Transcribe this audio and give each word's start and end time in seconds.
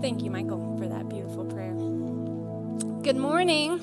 Thank 0.00 0.22
you, 0.22 0.30
Michael, 0.30 0.76
for 0.78 0.86
that 0.86 1.08
beautiful 1.08 1.44
prayer. 1.44 1.72
Good 3.02 3.16
morning. 3.16 3.80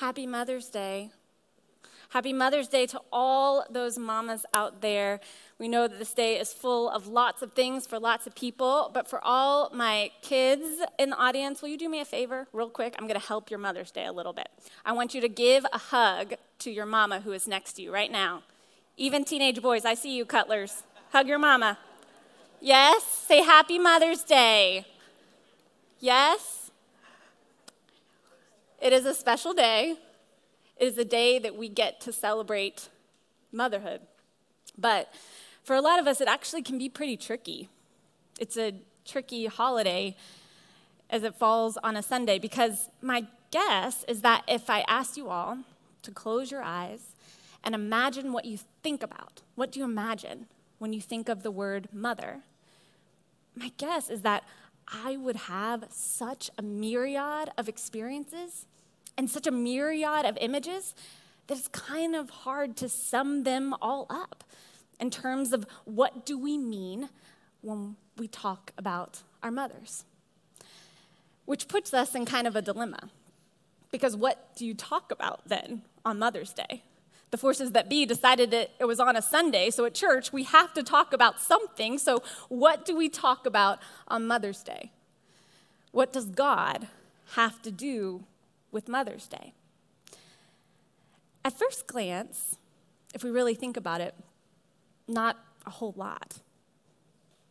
Happy 0.00 0.26
Mother's 0.26 0.68
Day. 0.68 1.10
Happy 2.08 2.32
Mother's 2.32 2.66
Day 2.66 2.86
to 2.86 3.00
all 3.12 3.64
those 3.70 3.98
mamas 3.98 4.44
out 4.52 4.80
there. 4.80 5.20
We 5.60 5.68
know 5.68 5.86
that 5.86 6.00
this 6.00 6.12
day 6.12 6.40
is 6.40 6.52
full 6.52 6.90
of 6.90 7.06
lots 7.06 7.40
of 7.40 7.52
things 7.52 7.86
for 7.86 8.00
lots 8.00 8.26
of 8.26 8.34
people, 8.34 8.90
but 8.92 9.08
for 9.08 9.24
all 9.24 9.70
my 9.72 10.10
kids 10.22 10.66
in 10.98 11.10
the 11.10 11.16
audience, 11.16 11.62
will 11.62 11.68
you 11.68 11.78
do 11.78 11.88
me 11.88 12.00
a 12.00 12.04
favor, 12.04 12.48
real 12.52 12.68
quick? 12.68 12.96
I'm 12.98 13.06
going 13.06 13.20
to 13.20 13.26
help 13.26 13.50
your 13.50 13.60
Mother's 13.60 13.92
Day 13.92 14.06
a 14.06 14.12
little 14.12 14.32
bit. 14.32 14.48
I 14.84 14.92
want 14.92 15.14
you 15.14 15.20
to 15.20 15.28
give 15.28 15.66
a 15.72 15.78
hug 15.78 16.34
to 16.60 16.70
your 16.72 16.86
mama 16.86 17.20
who 17.20 17.30
is 17.30 17.46
next 17.46 17.74
to 17.74 17.82
you 17.82 17.92
right 17.92 18.10
now. 18.10 18.42
Even 18.96 19.24
teenage 19.24 19.62
boys, 19.62 19.84
I 19.84 19.94
see 19.94 20.16
you, 20.16 20.24
Cutlers. 20.24 20.82
Hug 21.12 21.28
your 21.28 21.38
mama. 21.38 21.78
Yes? 22.60 23.04
Say 23.04 23.42
Happy 23.42 23.78
Mother's 23.78 24.24
Day. 24.24 24.84
Yes? 26.00 26.70
It 28.80 28.92
is 28.92 29.06
a 29.06 29.14
special 29.14 29.54
day. 29.54 29.96
It 30.76 30.86
is 30.86 30.98
a 30.98 31.04
day 31.04 31.38
that 31.38 31.56
we 31.56 31.68
get 31.68 32.00
to 32.02 32.12
celebrate 32.12 32.88
motherhood. 33.52 34.00
But 34.76 35.12
for 35.62 35.76
a 35.76 35.80
lot 35.80 35.98
of 35.98 36.06
us, 36.06 36.20
it 36.20 36.28
actually 36.28 36.62
can 36.62 36.78
be 36.78 36.88
pretty 36.88 37.16
tricky. 37.16 37.68
It's 38.38 38.56
a 38.56 38.74
tricky 39.04 39.46
holiday 39.46 40.16
as 41.10 41.22
it 41.22 41.34
falls 41.34 41.76
on 41.78 41.96
a 41.96 42.02
Sunday 42.02 42.38
because 42.38 42.90
my 43.00 43.26
guess 43.50 44.04
is 44.06 44.20
that 44.22 44.42
if 44.46 44.68
I 44.68 44.84
asked 44.88 45.16
you 45.16 45.28
all 45.28 45.58
to 46.02 46.10
close 46.10 46.50
your 46.50 46.62
eyes 46.62 47.14
and 47.64 47.74
imagine 47.74 48.32
what 48.32 48.44
you 48.44 48.58
think 48.82 49.02
about, 49.02 49.42
what 49.54 49.72
do 49.72 49.80
you 49.80 49.84
imagine 49.84 50.46
when 50.78 50.92
you 50.92 51.00
think 51.00 51.28
of 51.28 51.42
the 51.42 51.50
word 51.50 51.88
mother? 51.92 52.40
My 53.54 53.72
guess 53.76 54.10
is 54.10 54.22
that 54.22 54.44
I 54.86 55.16
would 55.16 55.36
have 55.36 55.84
such 55.90 56.50
a 56.56 56.62
myriad 56.62 57.50
of 57.58 57.68
experiences 57.68 58.66
and 59.16 59.28
such 59.28 59.46
a 59.46 59.50
myriad 59.50 60.24
of 60.24 60.38
images 60.40 60.94
that 61.46 61.58
it's 61.58 61.68
kind 61.68 62.14
of 62.14 62.30
hard 62.30 62.76
to 62.76 62.88
sum 62.88 63.42
them 63.42 63.74
all 63.82 64.06
up 64.08 64.44
in 65.00 65.10
terms 65.10 65.52
of 65.52 65.66
what 65.84 66.24
do 66.24 66.38
we 66.38 66.56
mean 66.56 67.08
when 67.60 67.96
we 68.16 68.28
talk 68.28 68.72
about 68.78 69.22
our 69.42 69.50
mothers. 69.50 70.04
Which 71.44 71.68
puts 71.68 71.94
us 71.94 72.14
in 72.14 72.24
kind 72.26 72.46
of 72.46 72.56
a 72.56 72.62
dilemma. 72.62 73.10
Because 73.90 74.16
what 74.16 74.54
do 74.56 74.66
you 74.66 74.74
talk 74.74 75.10
about 75.10 75.40
then 75.46 75.82
on 76.04 76.18
Mother's 76.18 76.52
Day? 76.52 76.82
The 77.30 77.36
forces 77.36 77.72
that 77.72 77.90
be 77.90 78.06
decided 78.06 78.50
that 78.52 78.70
it 78.80 78.86
was 78.86 79.00
on 79.00 79.14
a 79.16 79.22
Sunday, 79.22 79.70
so 79.70 79.84
at 79.84 79.94
church 79.94 80.32
we 80.32 80.44
have 80.44 80.72
to 80.74 80.82
talk 80.82 81.12
about 81.12 81.40
something. 81.40 81.98
So, 81.98 82.22
what 82.48 82.84
do 82.84 82.96
we 82.96 83.08
talk 83.08 83.44
about 83.44 83.80
on 84.06 84.26
Mother's 84.26 84.62
Day? 84.62 84.92
What 85.92 86.12
does 86.12 86.26
God 86.26 86.88
have 87.34 87.60
to 87.62 87.70
do 87.70 88.24
with 88.72 88.88
Mother's 88.88 89.26
Day? 89.26 89.52
At 91.44 91.58
first 91.58 91.86
glance, 91.86 92.56
if 93.14 93.22
we 93.24 93.30
really 93.30 93.54
think 93.54 93.76
about 93.76 94.00
it, 94.00 94.14
not 95.06 95.36
a 95.66 95.70
whole 95.70 95.94
lot. 95.96 96.40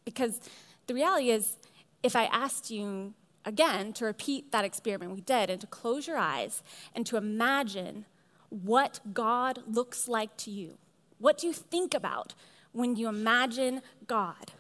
Because 0.05 0.39
the 0.87 0.93
reality 0.93 1.31
is, 1.31 1.57
if 2.03 2.15
I 2.15 2.25
asked 2.25 2.71
you 2.71 3.13
again 3.43 3.93
to 3.93 4.05
repeat 4.05 4.51
that 4.51 4.65
experiment 4.65 5.13
we 5.13 5.21
did 5.21 5.49
and 5.49 5.59
to 5.61 5.67
close 5.67 6.07
your 6.07 6.17
eyes 6.17 6.61
and 6.93 7.05
to 7.05 7.17
imagine 7.17 8.05
what 8.49 8.99
God 9.13 9.59
looks 9.67 10.07
like 10.07 10.35
to 10.37 10.51
you, 10.51 10.77
what 11.19 11.37
do 11.37 11.47
you 11.47 11.53
think 11.53 11.93
about 11.93 12.33
when 12.71 12.95
you 12.95 13.07
imagine 13.07 13.81
God? 14.05 14.51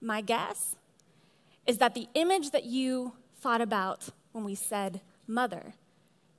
My 0.00 0.20
guess 0.20 0.76
is 1.66 1.78
that 1.78 1.94
the 1.94 2.08
image 2.14 2.50
that 2.50 2.64
you 2.64 3.12
thought 3.36 3.60
about 3.60 4.08
when 4.32 4.44
we 4.44 4.54
said 4.54 5.00
mother 5.26 5.74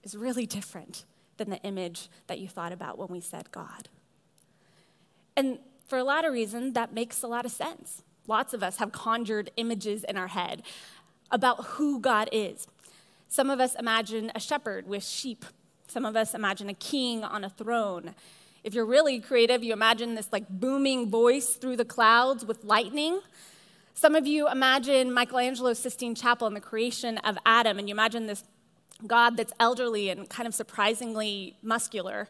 is 0.03 0.15
really 0.15 0.45
different 0.45 1.05
than 1.37 1.49
the 1.49 1.61
image 1.61 2.09
that 2.27 2.39
you 2.39 2.47
thought 2.47 2.71
about 2.71 2.97
when 2.97 3.09
we 3.09 3.21
said 3.21 3.51
God. 3.51 3.89
And 5.37 5.59
for 5.87 5.97
a 5.97 6.03
lot 6.03 6.25
of 6.25 6.33
reasons, 6.33 6.73
that 6.73 6.93
makes 6.93 7.23
a 7.23 7.27
lot 7.27 7.45
of 7.45 7.51
sense. 7.51 8.03
Lots 8.27 8.53
of 8.53 8.61
us 8.61 8.77
have 8.77 8.91
conjured 8.91 9.51
images 9.57 10.03
in 10.03 10.17
our 10.17 10.27
head 10.27 10.61
about 11.31 11.63
who 11.65 11.99
God 11.99 12.29
is. 12.31 12.67
Some 13.27 13.49
of 13.49 13.59
us 13.59 13.75
imagine 13.75 14.31
a 14.35 14.39
shepherd 14.39 14.87
with 14.87 15.03
sheep. 15.03 15.45
Some 15.89 16.05
of 16.05 16.15
us 16.15 16.35
imagine 16.35 16.69
a 16.69 16.75
king 16.75 17.23
on 17.23 17.43
a 17.43 17.49
throne. 17.49 18.13
If 18.63 18.75
you're 18.75 18.85
really 18.85 19.19
creative, 19.19 19.63
you 19.63 19.73
imagine 19.73 20.13
this 20.13 20.29
like 20.31 20.47
booming 20.47 21.09
voice 21.09 21.55
through 21.55 21.77
the 21.77 21.85
clouds 21.85 22.45
with 22.45 22.63
lightning. 22.63 23.21
Some 23.95 24.13
of 24.13 24.27
you 24.27 24.47
imagine 24.47 25.11
Michelangelo's 25.11 25.79
Sistine 25.79 26.13
Chapel 26.13 26.45
and 26.45 26.55
the 26.55 26.61
creation 26.61 27.17
of 27.19 27.39
Adam, 27.43 27.79
and 27.79 27.89
you 27.89 27.95
imagine 27.95 28.27
this 28.27 28.43
God 29.07 29.35
that's 29.35 29.51
elderly 29.59 30.09
and 30.09 30.29
kind 30.29 30.45
of 30.45 30.53
surprisingly 30.53 31.57
muscular. 31.63 32.29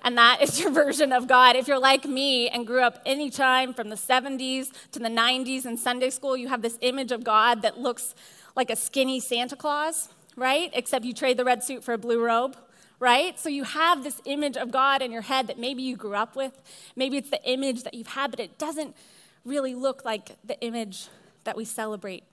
And 0.00 0.16
that 0.16 0.40
is 0.40 0.58
your 0.62 0.70
version 0.70 1.12
of 1.12 1.26
God. 1.26 1.56
If 1.56 1.68
you're 1.68 1.78
like 1.78 2.06
me 2.06 2.48
and 2.48 2.66
grew 2.66 2.80
up 2.80 3.02
anytime 3.04 3.74
from 3.74 3.90
the 3.90 3.96
70s 3.96 4.72
to 4.92 4.98
the 4.98 5.10
90s 5.10 5.66
in 5.66 5.76
Sunday 5.76 6.08
school, 6.08 6.38
you 6.38 6.48
have 6.48 6.62
this 6.62 6.78
image 6.80 7.12
of 7.12 7.22
God 7.22 7.60
that 7.60 7.78
looks 7.78 8.14
like 8.56 8.70
a 8.70 8.76
skinny 8.76 9.20
Santa 9.20 9.56
Claus, 9.56 10.08
right? 10.36 10.70
Except 10.72 11.04
you 11.04 11.12
trade 11.12 11.36
the 11.36 11.44
red 11.44 11.62
suit 11.62 11.84
for 11.84 11.92
a 11.92 11.98
blue 11.98 12.24
robe, 12.24 12.56
right? 12.98 13.38
So 13.38 13.48
you 13.48 13.64
have 13.64 14.04
this 14.04 14.20
image 14.24 14.56
of 14.56 14.70
God 14.70 15.02
in 15.02 15.10
your 15.12 15.22
head 15.22 15.46
that 15.48 15.58
maybe 15.58 15.82
you 15.82 15.96
grew 15.96 16.14
up 16.14 16.36
with. 16.36 16.60
Maybe 16.96 17.16
it's 17.16 17.30
the 17.30 17.42
image 17.48 17.82
that 17.82 17.94
you've 17.94 18.08
had, 18.08 18.30
but 18.30 18.40
it 18.40 18.58
doesn't 18.58 18.96
really 19.44 19.74
look 19.74 20.04
like 20.04 20.36
the 20.44 20.58
image 20.60 21.08
that 21.44 21.56
we 21.56 21.64
celebrate 21.64 22.24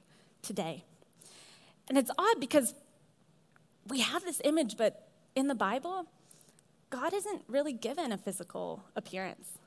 today. 0.41 0.83
And 1.87 1.97
it's 1.97 2.11
odd 2.17 2.39
because 2.39 2.73
we 3.87 3.99
have 3.99 4.23
this 4.23 4.41
image, 4.43 4.77
but 4.77 5.07
in 5.35 5.47
the 5.47 5.55
Bible, 5.55 6.05
God 6.89 7.13
isn't 7.13 7.41
really 7.47 7.73
given 7.73 8.11
a 8.11 8.17
physical 8.17 8.83
appearance. 8.95 9.57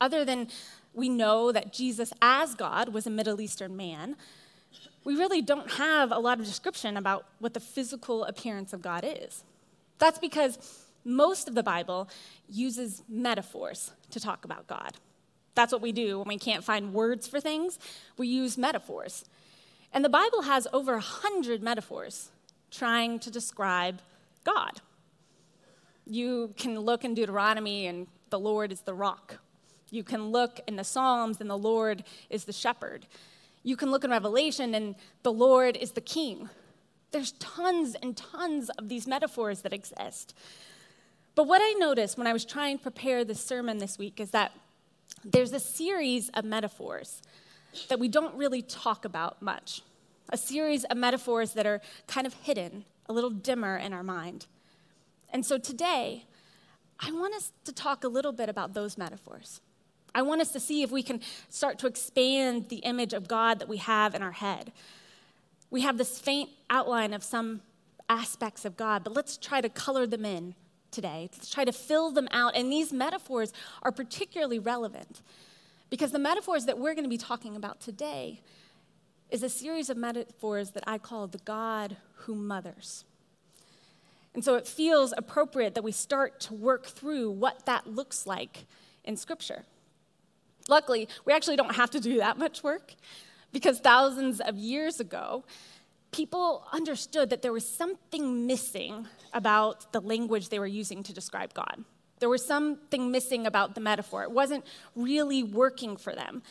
Other 0.00 0.24
than 0.24 0.48
we 0.94 1.08
know 1.08 1.52
that 1.52 1.72
Jesus, 1.72 2.12
as 2.20 2.54
God, 2.54 2.88
was 2.88 3.06
a 3.06 3.10
Middle 3.10 3.40
Eastern 3.40 3.76
man, 3.76 4.16
we 5.04 5.14
really 5.16 5.42
don't 5.42 5.72
have 5.72 6.10
a 6.10 6.18
lot 6.18 6.40
of 6.40 6.46
description 6.46 6.96
about 6.96 7.26
what 7.38 7.54
the 7.54 7.60
physical 7.60 8.24
appearance 8.24 8.72
of 8.72 8.82
God 8.82 9.04
is. 9.06 9.44
That's 9.98 10.18
because 10.18 10.58
most 11.04 11.48
of 11.48 11.54
the 11.54 11.62
Bible 11.62 12.08
uses 12.48 13.02
metaphors 13.08 13.92
to 14.10 14.20
talk 14.20 14.44
about 14.44 14.66
God. 14.66 14.92
That's 15.54 15.72
what 15.72 15.82
we 15.82 15.92
do 15.92 16.18
when 16.18 16.28
we 16.28 16.38
can't 16.38 16.64
find 16.64 16.94
words 16.94 17.26
for 17.26 17.40
things, 17.40 17.78
we 18.16 18.28
use 18.28 18.56
metaphors. 18.56 19.24
And 19.92 20.04
the 20.04 20.08
Bible 20.08 20.42
has 20.42 20.66
over 20.72 20.94
a 20.94 21.00
hundred 21.00 21.62
metaphors 21.62 22.30
trying 22.70 23.18
to 23.20 23.30
describe 23.30 24.00
God. 24.44 24.80
You 26.06 26.54
can 26.56 26.78
look 26.80 27.04
in 27.04 27.14
Deuteronomy 27.14 27.86
and 27.86 28.06
the 28.30 28.38
Lord 28.38 28.72
is 28.72 28.80
the 28.80 28.94
rock. 28.94 29.38
You 29.90 30.02
can 30.02 30.30
look 30.30 30.60
in 30.66 30.76
the 30.76 30.84
Psalms 30.84 31.40
and 31.40 31.50
the 31.50 31.58
Lord 31.58 32.04
is 32.30 32.44
the 32.44 32.52
shepherd. 32.52 33.06
You 33.62 33.76
can 33.76 33.90
look 33.90 34.04
in 34.04 34.10
Revelation 34.10 34.74
and 34.74 34.94
the 35.22 35.32
Lord 35.32 35.76
is 35.76 35.92
the 35.92 36.00
king. 36.00 36.48
There's 37.12 37.32
tons 37.32 37.94
and 38.02 38.16
tons 38.16 38.70
of 38.70 38.88
these 38.88 39.06
metaphors 39.06 39.62
that 39.62 39.72
exist. 39.72 40.34
But 41.34 41.46
what 41.46 41.60
I 41.62 41.72
noticed 41.78 42.18
when 42.18 42.26
I 42.26 42.32
was 42.32 42.44
trying 42.44 42.78
to 42.78 42.82
prepare 42.82 43.24
this 43.24 43.42
sermon 43.42 43.78
this 43.78 43.98
week 43.98 44.20
is 44.20 44.30
that 44.32 44.52
there's 45.24 45.52
a 45.52 45.60
series 45.60 46.28
of 46.30 46.44
metaphors 46.44 47.22
that 47.88 47.98
we 47.98 48.08
don't 48.08 48.34
really 48.34 48.62
talk 48.62 49.04
about 49.04 49.40
much 49.40 49.82
a 50.32 50.36
series 50.36 50.84
of 50.84 50.96
metaphors 50.96 51.52
that 51.52 51.66
are 51.66 51.80
kind 52.06 52.26
of 52.26 52.32
hidden, 52.34 52.84
a 53.06 53.12
little 53.12 53.30
dimmer 53.30 53.76
in 53.76 53.92
our 53.92 54.02
mind. 54.02 54.46
And 55.30 55.44
so 55.44 55.58
today, 55.58 56.24
I 56.98 57.12
want 57.12 57.34
us 57.34 57.52
to 57.64 57.72
talk 57.72 58.02
a 58.02 58.08
little 58.08 58.32
bit 58.32 58.48
about 58.48 58.72
those 58.72 58.96
metaphors. 58.96 59.60
I 60.14 60.22
want 60.22 60.40
us 60.40 60.52
to 60.52 60.60
see 60.60 60.82
if 60.82 60.90
we 60.90 61.02
can 61.02 61.20
start 61.48 61.78
to 61.80 61.86
expand 61.86 62.68
the 62.68 62.76
image 62.76 63.12
of 63.12 63.28
God 63.28 63.58
that 63.58 63.68
we 63.68 63.78
have 63.78 64.14
in 64.14 64.22
our 64.22 64.32
head. 64.32 64.72
We 65.72 65.80
have 65.80 65.96
this 65.96 66.18
faint 66.18 66.50
outline 66.68 67.14
of 67.14 67.24
some 67.24 67.62
aspects 68.06 68.66
of 68.66 68.76
God, 68.76 69.02
but 69.02 69.14
let's 69.14 69.38
try 69.38 69.62
to 69.62 69.70
color 69.70 70.06
them 70.06 70.26
in 70.26 70.54
today. 70.90 71.30
Let's 71.32 71.48
try 71.48 71.64
to 71.64 71.72
fill 71.72 72.10
them 72.10 72.28
out. 72.30 72.54
And 72.54 72.70
these 72.70 72.92
metaphors 72.92 73.54
are 73.82 73.90
particularly 73.90 74.58
relevant 74.58 75.22
because 75.88 76.12
the 76.12 76.18
metaphors 76.18 76.66
that 76.66 76.78
we're 76.78 76.92
going 76.92 77.04
to 77.04 77.10
be 77.10 77.16
talking 77.16 77.56
about 77.56 77.80
today 77.80 78.42
is 79.30 79.42
a 79.42 79.48
series 79.48 79.88
of 79.88 79.96
metaphors 79.96 80.72
that 80.72 80.84
I 80.86 80.98
call 80.98 81.26
the 81.26 81.38
God 81.38 81.96
who 82.16 82.34
mothers. 82.34 83.06
And 84.34 84.44
so 84.44 84.56
it 84.56 84.68
feels 84.68 85.14
appropriate 85.16 85.74
that 85.74 85.82
we 85.82 85.92
start 85.92 86.38
to 86.40 86.54
work 86.54 86.84
through 86.84 87.30
what 87.30 87.64
that 87.64 87.86
looks 87.86 88.26
like 88.26 88.66
in 89.04 89.16
Scripture. 89.16 89.64
Luckily, 90.68 91.08
we 91.24 91.32
actually 91.32 91.56
don't 91.56 91.76
have 91.76 91.90
to 91.92 92.00
do 92.00 92.18
that 92.18 92.36
much 92.36 92.62
work 92.62 92.94
because 93.52 93.80
thousands 93.80 94.40
of 94.40 94.56
years 94.56 95.00
ago, 95.00 95.44
people 96.10 96.66
understood 96.72 97.30
that 97.30 97.42
there 97.42 97.52
was 97.52 97.66
something 97.66 98.46
missing 98.46 99.06
about 99.32 99.92
the 99.92 100.00
language 100.00 100.48
they 100.48 100.58
were 100.58 100.66
using 100.66 101.02
to 101.02 101.12
describe 101.12 101.54
God. 101.54 101.84
There 102.20 102.28
was 102.28 102.44
something 102.44 103.10
missing 103.10 103.46
about 103.46 103.74
the 103.74 103.80
metaphor. 103.80 104.22
It 104.22 104.30
wasn't 104.30 104.64
really 104.94 105.42
working 105.42 105.96
for 105.96 106.14
them. 106.14 106.42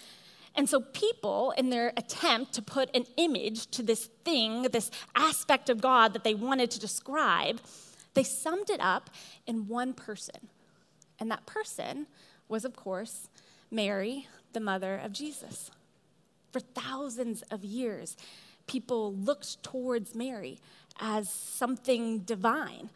And 0.53 0.67
so, 0.67 0.81
people, 0.81 1.53
in 1.57 1.69
their 1.69 1.93
attempt 1.95 2.51
to 2.53 2.61
put 2.61 2.93
an 2.93 3.05
image 3.15 3.67
to 3.67 3.83
this 3.83 4.09
thing, 4.25 4.63
this 4.63 4.91
aspect 5.15 5.69
of 5.69 5.79
God 5.79 6.11
that 6.11 6.25
they 6.25 6.35
wanted 6.35 6.71
to 6.71 6.79
describe, 6.79 7.61
they 8.15 8.23
summed 8.23 8.69
it 8.69 8.81
up 8.81 9.09
in 9.47 9.69
one 9.69 9.93
person. 9.93 10.49
And 11.19 11.31
that 11.31 11.45
person 11.45 12.07
was, 12.49 12.65
of 12.65 12.75
course, 12.75 13.29
Mary, 13.69 14.27
the 14.51 14.59
mother 14.59 14.97
of 14.97 15.13
Jesus. 15.13 15.71
For 16.51 16.59
thousands 16.59 17.43
of 17.43 17.63
years, 17.63 18.17
people 18.67 19.13
looked 19.13 19.63
towards 19.63 20.15
Mary 20.15 20.59
as 20.99 21.29
something 21.29 22.19
divine. 22.19 22.89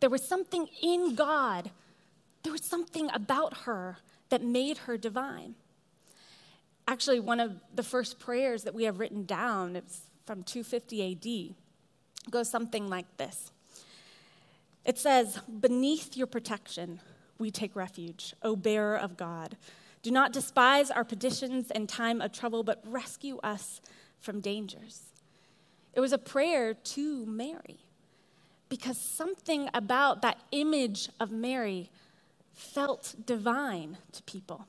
There 0.00 0.10
was 0.10 0.22
something 0.22 0.68
in 0.82 1.14
God, 1.14 1.70
there 2.42 2.52
was 2.52 2.64
something 2.64 3.10
about 3.12 3.58
her 3.58 3.98
that 4.30 4.42
made 4.42 4.78
her 4.78 4.96
divine. 4.96 5.54
Actually, 6.88 7.20
one 7.20 7.38
of 7.38 7.60
the 7.74 7.82
first 7.82 8.18
prayers 8.18 8.64
that 8.64 8.74
we 8.74 8.84
have 8.84 8.98
written 8.98 9.24
down, 9.24 9.76
it's 9.76 10.02
from 10.26 10.42
250 10.42 11.12
AD, 11.12 12.30
goes 12.30 12.50
something 12.50 12.88
like 12.88 13.16
this 13.16 13.50
It 14.84 14.98
says, 14.98 15.38
Beneath 15.60 16.16
your 16.16 16.26
protection, 16.26 17.00
we 17.38 17.50
take 17.50 17.76
refuge, 17.76 18.34
O 18.42 18.56
bearer 18.56 18.96
of 18.96 19.16
God. 19.16 19.56
Do 20.02 20.10
not 20.10 20.32
despise 20.32 20.90
our 20.90 21.04
petitions 21.04 21.70
in 21.70 21.86
time 21.86 22.20
of 22.20 22.32
trouble, 22.32 22.62
but 22.62 22.82
rescue 22.86 23.38
us 23.42 23.80
from 24.18 24.40
dangers. 24.40 25.02
It 25.92 26.00
was 26.00 26.12
a 26.12 26.18
prayer 26.18 26.72
to 26.72 27.26
Mary 27.26 27.80
because 28.68 28.96
something 28.98 29.68
about 29.74 30.22
that 30.22 30.38
image 30.52 31.08
of 31.18 31.30
Mary 31.30 31.90
felt 32.54 33.14
divine 33.26 33.98
to 34.12 34.22
people. 34.22 34.66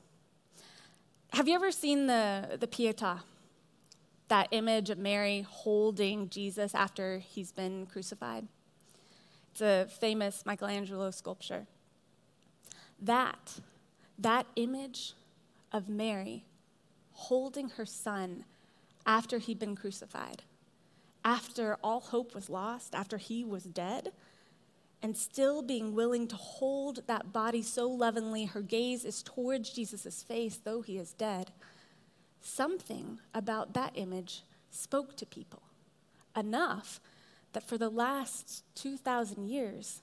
Have 1.32 1.48
you 1.48 1.54
ever 1.54 1.70
seen 1.70 2.08
the, 2.08 2.58
the 2.60 2.66
Pietà? 2.66 3.20
That 4.28 4.48
image 4.50 4.90
of 4.90 4.98
Mary 4.98 5.46
holding 5.48 6.28
Jesus 6.28 6.74
after 6.74 7.18
he's 7.18 7.52
been 7.52 7.86
crucified? 7.86 8.46
It's 9.52 9.60
a 9.60 9.86
famous 10.00 10.44
Michelangelo 10.44 11.10
sculpture. 11.10 11.66
That, 13.00 13.60
that 14.18 14.46
image 14.56 15.14
of 15.72 15.88
Mary 15.88 16.44
holding 17.12 17.70
her 17.70 17.86
son 17.86 18.44
after 19.06 19.38
he'd 19.38 19.58
been 19.58 19.76
crucified, 19.76 20.42
after 21.24 21.76
all 21.82 22.00
hope 22.00 22.34
was 22.34 22.48
lost, 22.48 22.94
after 22.94 23.16
he 23.16 23.44
was 23.44 23.64
dead, 23.64 24.12
and 25.02 25.16
still 25.16 25.62
being 25.62 25.94
willing 25.94 26.28
to 26.28 26.36
hold 26.36 27.06
that 27.06 27.32
body 27.32 27.62
so 27.62 27.88
lovingly, 27.88 28.44
her 28.44 28.62
gaze 28.62 29.04
is 29.04 29.22
towards 29.22 29.70
Jesus' 29.70 30.22
face, 30.22 30.60
though 30.62 30.82
he 30.82 30.96
is 30.96 31.12
dead. 31.12 31.50
Something 32.40 33.18
about 33.34 33.74
that 33.74 33.92
image 33.94 34.42
spoke 34.70 35.16
to 35.16 35.26
people 35.26 35.62
enough 36.36 37.00
that 37.52 37.62
for 37.62 37.76
the 37.76 37.90
last 37.90 38.64
2,000 38.76 39.48
years, 39.48 40.02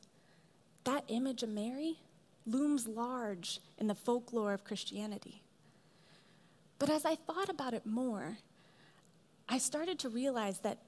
that 0.83 1.03
image 1.07 1.43
of 1.43 1.49
Mary 1.49 1.99
looms 2.45 2.87
large 2.87 3.59
in 3.77 3.87
the 3.87 3.95
folklore 3.95 4.53
of 4.53 4.63
Christianity. 4.63 5.43
But 6.79 6.89
as 6.89 7.05
I 7.05 7.15
thought 7.15 7.49
about 7.49 7.73
it 7.73 7.85
more, 7.85 8.37
I 9.49 9.57
started 9.57 9.99
to 9.99 10.09
realize 10.09 10.59
that 10.59 10.79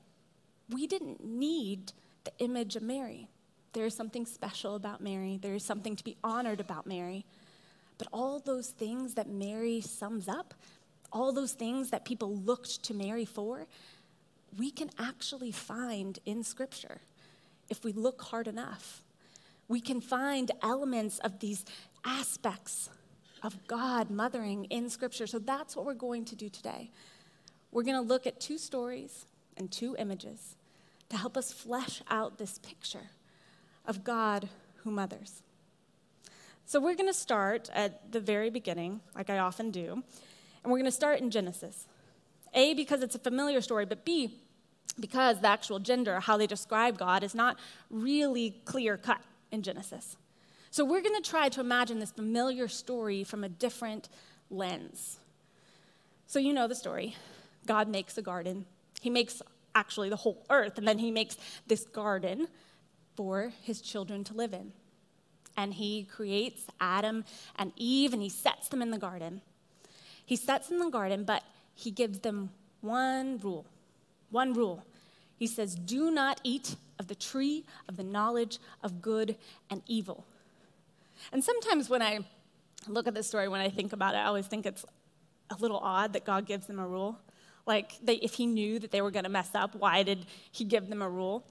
we 0.70 0.88
didn't 0.88 1.24
need 1.24 1.92
the 2.24 2.32
image 2.40 2.78
of 2.78 2.84
Mary. 2.84 3.28
There 3.74 3.86
is 3.86 3.96
something 3.96 4.26
special 4.26 4.76
about 4.76 5.02
Mary, 5.02 5.38
there 5.42 5.54
is 5.54 5.66
something 5.66 5.96
to 5.98 6.04
be 6.04 6.16
honored 6.24 6.62
about 6.62 6.88
Mary. 6.88 7.26
But 7.98 8.08
all 8.14 8.40
those 8.40 8.70
things 8.70 9.14
that 9.16 9.30
Mary 9.30 9.82
sums 9.82 10.28
up, 10.28 10.54
all 11.12 11.34
those 11.34 11.54
things 11.54 11.90
that 11.90 12.06
people 12.06 12.36
looked 12.36 12.84
to 12.84 12.94
Mary 12.94 13.26
for, 13.26 13.68
we 14.58 14.72
can 14.72 14.90
actually 14.98 15.52
find 15.52 16.20
in 16.26 16.44
Scripture 16.44 17.02
if 17.70 17.84
we 17.84 17.92
look 17.92 18.22
hard 18.22 18.48
enough. 18.48 19.04
We 19.68 19.82
can 19.82 20.02
find 20.02 20.52
elements 20.62 21.20
of 21.20 21.40
these 21.40 21.64
aspects 22.04 22.90
of 23.44 23.68
God 23.68 24.10
mothering 24.10 24.66
in 24.66 24.90
Scripture. 24.90 25.28
So 25.28 25.40
that's 25.40 25.76
what 25.76 25.86
we're 25.86 25.94
going 25.94 26.26
to 26.26 26.36
do 26.36 26.50
today. 26.50 26.92
We're 27.72 27.84
going 27.84 28.02
to 28.02 28.08
look 28.08 28.28
at 28.28 28.40
two 28.40 28.58
stories 28.58 29.26
and 29.58 29.72
two 29.72 29.96
images 29.98 30.56
to 31.10 31.18
help 31.18 31.38
us 31.38 31.52
flesh 31.52 32.02
out 32.10 32.38
this 32.38 32.58
picture 32.60 33.10
of 33.86 34.04
God 34.04 34.50
who 34.84 34.92
mothers. 34.92 35.42
So 36.66 36.80
we're 36.80 36.96
going 36.96 37.10
to 37.10 37.14
start 37.14 37.70
at 37.74 38.12
the 38.12 38.20
very 38.20 38.50
beginning, 38.50 39.02
like 39.16 39.30
I 39.30 39.40
often 39.40 39.72
do, 39.72 40.04
and 40.64 40.72
we're 40.72 40.78
going 40.78 40.86
to 40.86 40.92
start 40.92 41.20
in 41.20 41.32
Genesis. 41.32 41.88
A, 42.54 42.74
because 42.74 43.02
it's 43.02 43.16
a 43.16 43.20
familiar 43.20 43.62
story, 43.62 43.86
but 43.86 44.06
B, 44.06 44.38
because 45.00 45.40
the 45.40 45.48
actual 45.48 45.80
gender, 45.80 46.20
how 46.20 46.38
they 46.38 46.48
describe 46.48 46.98
God, 46.98 47.24
is 47.24 47.34
not 47.34 47.58
really 47.90 48.62
clear 48.66 48.98
cut 48.98 49.22
in 49.52 49.64
Genesis. 49.64 50.18
So 50.72 50.86
we're 50.86 51.02
going 51.02 51.22
to 51.22 51.30
try 51.30 51.50
to 51.50 51.60
imagine 51.60 52.00
this 52.00 52.12
familiar 52.12 52.70
story 52.70 53.26
from 53.26 53.44
a 53.44 53.50
different 53.50 54.08
lens. 54.50 55.20
So 56.28 56.40
you 56.40 56.54
know 56.54 56.70
the 56.70 56.76
story. 56.76 57.18
God 57.68 57.90
makes 57.90 58.18
a 58.18 58.22
garden. 58.22 58.66
He 59.02 59.10
makes 59.10 59.42
actually 59.76 60.08
the 60.08 60.16
whole 60.16 60.46
earth, 60.50 60.78
and 60.78 60.88
then 60.88 60.98
he 60.98 61.12
makes 61.12 61.38
this 61.68 61.84
garden 61.84 62.48
for 63.18 63.52
his 63.64 63.82
children 63.82 64.24
to 64.24 64.34
live 64.34 64.54
in. 64.54 64.72
And 65.58 65.74
he 65.74 66.06
creates 66.06 66.64
Adam 66.80 67.26
and 67.58 67.74
Eve 67.76 68.14
and 68.14 68.22
he 68.22 68.30
sets 68.30 68.70
them 68.70 68.82
in 68.82 68.92
the 68.92 68.98
garden. 68.98 69.42
He 70.26 70.38
sets 70.38 70.70
them 70.70 70.78
in 70.78 70.86
the 70.86 70.92
garden, 70.92 71.26
but 71.26 71.44
he 71.76 71.92
gives 71.92 72.20
them 72.20 72.52
one 72.80 73.40
rule. 73.40 73.66
One 74.30 74.54
rule. 74.54 74.86
He 75.36 75.48
says, 75.48 75.76
Do 75.76 76.10
not 76.10 76.40
eat 76.46 76.78
of 76.98 77.08
the 77.08 77.16
tree 77.16 77.66
of 77.90 77.98
the 77.98 78.04
knowledge 78.04 78.60
of 78.82 79.02
good 79.02 79.36
and 79.70 79.82
evil. 79.88 80.26
And 81.32 81.44
sometimes 81.44 81.90
when 81.90 82.02
I 82.02 82.20
look 82.88 83.08
at 83.08 83.14
this 83.14 83.28
story, 83.28 83.48
when 83.48 83.62
I 83.62 83.70
think 83.70 83.94
about 83.94 84.16
it, 84.16 84.18
I 84.18 84.26
always 84.26 84.48
think 84.48 84.66
it's 84.66 84.86
a 85.50 85.56
little 85.60 85.78
odd 85.78 86.14
that 86.14 86.26
God 86.26 86.46
gives 86.46 86.68
them 86.68 86.80
a 86.80 86.88
rule. 86.88 87.20
Like, 87.66 87.94
they, 88.04 88.16
if 88.16 88.34
he 88.34 88.48
knew 88.48 88.80
that 88.80 88.92
they 88.92 89.02
were 89.02 89.12
going 89.12 89.26
to 89.26 89.30
mess 89.30 89.52
up, 89.54 89.76
why 89.76 90.04
did 90.04 90.26
he 90.52 90.64
give 90.64 90.90
them 90.90 91.02
a 91.02 91.10
rule? 91.10 91.46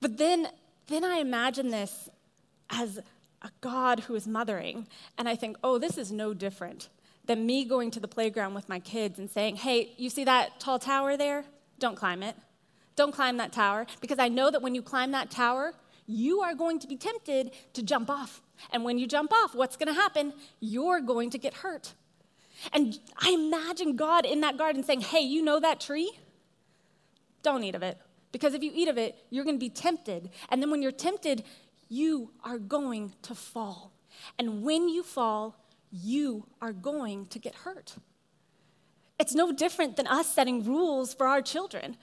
But 0.00 0.16
then, 0.16 0.48
then 0.86 1.04
I 1.04 1.18
imagine 1.18 1.70
this 1.70 2.08
as 2.70 2.98
a 3.42 3.50
God 3.60 4.00
who 4.00 4.14
is 4.14 4.26
mothering, 4.26 4.86
and 5.18 5.28
I 5.28 5.36
think, 5.36 5.58
oh, 5.62 5.78
this 5.78 5.98
is 5.98 6.10
no 6.10 6.32
different 6.32 6.88
than 7.26 7.44
me 7.44 7.64
going 7.64 7.90
to 7.90 8.00
the 8.00 8.08
playground 8.08 8.54
with 8.54 8.68
my 8.68 8.78
kids 8.78 9.18
and 9.18 9.30
saying, 9.30 9.56
hey, 9.56 9.92
you 9.98 10.08
see 10.08 10.24
that 10.24 10.58
tall 10.58 10.78
tower 10.78 11.16
there? 11.16 11.44
Don't 11.78 11.96
climb 11.96 12.22
it. 12.22 12.36
Don't 12.96 13.12
climb 13.12 13.36
that 13.36 13.52
tower, 13.52 13.86
because 14.00 14.18
I 14.18 14.28
know 14.28 14.50
that 14.50 14.62
when 14.62 14.74
you 14.74 14.80
climb 14.80 15.10
that 15.10 15.30
tower, 15.30 15.74
you 16.06 16.40
are 16.40 16.54
going 16.54 16.78
to 16.80 16.86
be 16.86 16.96
tempted 16.96 17.52
to 17.72 17.82
jump 17.82 18.10
off. 18.10 18.42
And 18.72 18.84
when 18.84 18.98
you 18.98 19.06
jump 19.06 19.32
off, 19.32 19.54
what's 19.54 19.76
going 19.76 19.88
to 19.88 19.94
happen? 19.94 20.32
You're 20.60 21.00
going 21.00 21.30
to 21.30 21.38
get 21.38 21.54
hurt. 21.54 21.94
And 22.72 22.98
I 23.18 23.30
imagine 23.30 23.96
God 23.96 24.24
in 24.24 24.40
that 24.40 24.56
garden 24.56 24.82
saying, 24.82 25.00
Hey, 25.00 25.20
you 25.20 25.42
know 25.42 25.60
that 25.60 25.80
tree? 25.80 26.12
Don't 27.42 27.64
eat 27.64 27.74
of 27.74 27.82
it. 27.82 27.98
Because 28.32 28.54
if 28.54 28.62
you 28.62 28.72
eat 28.74 28.88
of 28.88 28.98
it, 28.98 29.16
you're 29.30 29.44
going 29.44 29.56
to 29.56 29.60
be 29.60 29.70
tempted. 29.70 30.30
And 30.48 30.62
then 30.62 30.70
when 30.70 30.82
you're 30.82 30.92
tempted, 30.92 31.44
you 31.88 32.30
are 32.42 32.58
going 32.58 33.12
to 33.22 33.34
fall. 33.34 33.92
And 34.38 34.62
when 34.62 34.88
you 34.88 35.02
fall, 35.02 35.56
you 35.92 36.46
are 36.60 36.72
going 36.72 37.26
to 37.26 37.38
get 37.38 37.54
hurt. 37.54 37.94
It's 39.18 39.34
no 39.34 39.52
different 39.52 39.96
than 39.96 40.06
us 40.06 40.32
setting 40.34 40.64
rules 40.64 41.14
for 41.14 41.26
our 41.26 41.42
children 41.42 41.96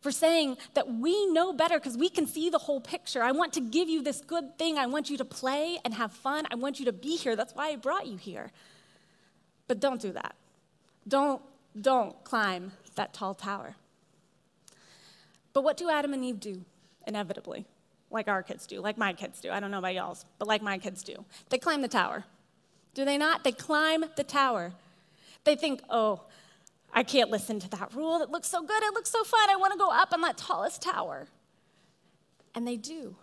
for 0.00 0.12
saying 0.12 0.56
that 0.74 0.88
we 0.88 1.26
know 1.26 1.52
better 1.52 1.78
because 1.78 1.96
we 1.96 2.08
can 2.08 2.26
see 2.26 2.50
the 2.50 2.58
whole 2.58 2.80
picture. 2.80 3.22
I 3.22 3.32
want 3.32 3.52
to 3.54 3.60
give 3.60 3.88
you 3.88 4.02
this 4.02 4.20
good 4.20 4.56
thing. 4.56 4.78
I 4.78 4.86
want 4.86 5.10
you 5.10 5.16
to 5.16 5.24
play 5.24 5.78
and 5.84 5.94
have 5.94 6.12
fun. 6.12 6.46
I 6.50 6.54
want 6.54 6.78
you 6.78 6.84
to 6.86 6.92
be 6.92 7.16
here. 7.16 7.34
That's 7.34 7.54
why 7.54 7.70
I 7.70 7.76
brought 7.76 8.06
you 8.06 8.16
here. 8.16 8.52
But 9.66 9.80
don't 9.80 10.00
do 10.00 10.12
that. 10.12 10.34
Don't, 11.06 11.42
don't 11.80 12.22
climb 12.24 12.72
that 12.94 13.12
tall 13.12 13.34
tower. 13.34 13.74
But 15.52 15.64
what 15.64 15.76
do 15.76 15.90
Adam 15.90 16.12
and 16.12 16.24
Eve 16.24 16.38
do 16.38 16.64
inevitably? 17.06 17.64
Like 18.10 18.28
our 18.28 18.42
kids 18.42 18.66
do, 18.66 18.80
like 18.80 18.96
my 18.96 19.12
kids 19.12 19.40
do. 19.40 19.50
I 19.50 19.60
don't 19.60 19.70
know 19.70 19.78
about 19.78 19.94
y'all's, 19.94 20.24
but 20.38 20.48
like 20.48 20.62
my 20.62 20.78
kids 20.78 21.02
do. 21.02 21.24
They 21.50 21.58
climb 21.58 21.82
the 21.82 21.88
tower. 21.88 22.24
Do 22.94 23.04
they 23.04 23.18
not? 23.18 23.44
They 23.44 23.52
climb 23.52 24.04
the 24.16 24.24
tower. 24.24 24.72
They 25.44 25.56
think, 25.56 25.82
oh, 25.90 26.22
I 26.92 27.02
can't 27.02 27.30
listen 27.30 27.60
to 27.60 27.70
that 27.70 27.94
rule. 27.94 28.20
It 28.22 28.30
looks 28.30 28.48
so 28.48 28.62
good. 28.62 28.82
It 28.82 28.94
looks 28.94 29.10
so 29.10 29.24
fun. 29.24 29.50
I 29.50 29.56
want 29.56 29.72
to 29.72 29.78
go 29.78 29.90
up 29.90 30.12
on 30.12 30.20
that 30.22 30.36
tallest 30.36 30.82
tower. 30.82 31.28
And 32.54 32.66
they 32.66 32.76
do. 32.76 33.16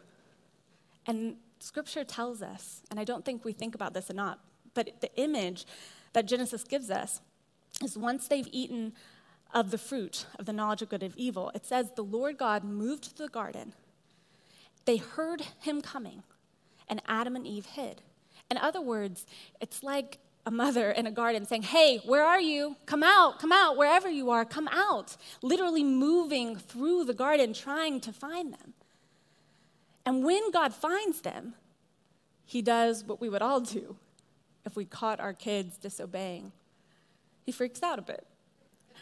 And 1.07 1.37
scripture 1.59 2.03
tells 2.03 2.41
us, 2.41 2.81
and 2.89 2.99
I 2.99 3.03
don't 3.03 3.25
think 3.25 3.43
we 3.43 3.53
think 3.53 3.75
about 3.75 3.93
this 3.93 4.09
enough, 4.09 4.37
but 4.73 5.01
the 5.01 5.13
image 5.19 5.65
that 6.13 6.25
Genesis 6.25 6.63
gives 6.63 6.89
us 6.89 7.21
is 7.83 7.97
once 7.97 8.27
they've 8.27 8.47
eaten 8.51 8.93
of 9.53 9.71
the 9.71 9.77
fruit 9.77 10.25
of 10.37 10.45
the 10.45 10.53
knowledge 10.53 10.81
of 10.81 10.89
good 10.89 11.03
and 11.03 11.15
evil, 11.15 11.51
it 11.53 11.65
says 11.65 11.91
the 11.95 12.03
Lord 12.03 12.37
God 12.37 12.63
moved 12.63 13.03
to 13.03 13.23
the 13.23 13.29
garden. 13.29 13.73
They 14.85 14.97
heard 14.97 15.41
him 15.61 15.81
coming, 15.81 16.23
and 16.87 17.01
Adam 17.07 17.35
and 17.35 17.45
Eve 17.47 17.65
hid. 17.65 18.01
In 18.51 18.57
other 18.57 18.81
words, 18.81 19.25
it's 19.59 19.81
like 19.83 20.19
a 20.45 20.51
mother 20.51 20.91
in 20.91 21.07
a 21.07 21.11
garden 21.11 21.45
saying, 21.45 21.63
Hey, 21.63 21.99
where 22.05 22.23
are 22.23 22.39
you? 22.39 22.75
Come 22.85 23.03
out, 23.03 23.39
come 23.39 23.51
out, 23.51 23.77
wherever 23.77 24.09
you 24.09 24.29
are, 24.29 24.45
come 24.45 24.67
out. 24.69 25.17
Literally 25.41 25.83
moving 25.83 26.55
through 26.55 27.05
the 27.05 27.13
garden 27.13 27.53
trying 27.53 27.99
to 28.01 28.13
find 28.13 28.53
them. 28.53 28.73
And 30.05 30.23
when 30.23 30.51
God 30.51 30.73
finds 30.73 31.21
them, 31.21 31.55
he 32.45 32.61
does 32.61 33.03
what 33.03 33.19
we 33.19 33.27
would 33.27 33.41
all 33.41 33.59
do 33.59 33.95
if 34.65 34.75
we 34.75 34.85
caught 34.85 35.19
our 35.19 35.33
kids 35.33 35.77
disobeying. 35.77 36.51
He 37.43 37.51
freaks 37.51 37.81
out 37.81 37.97
a 37.97 38.03
bit, 38.03 38.25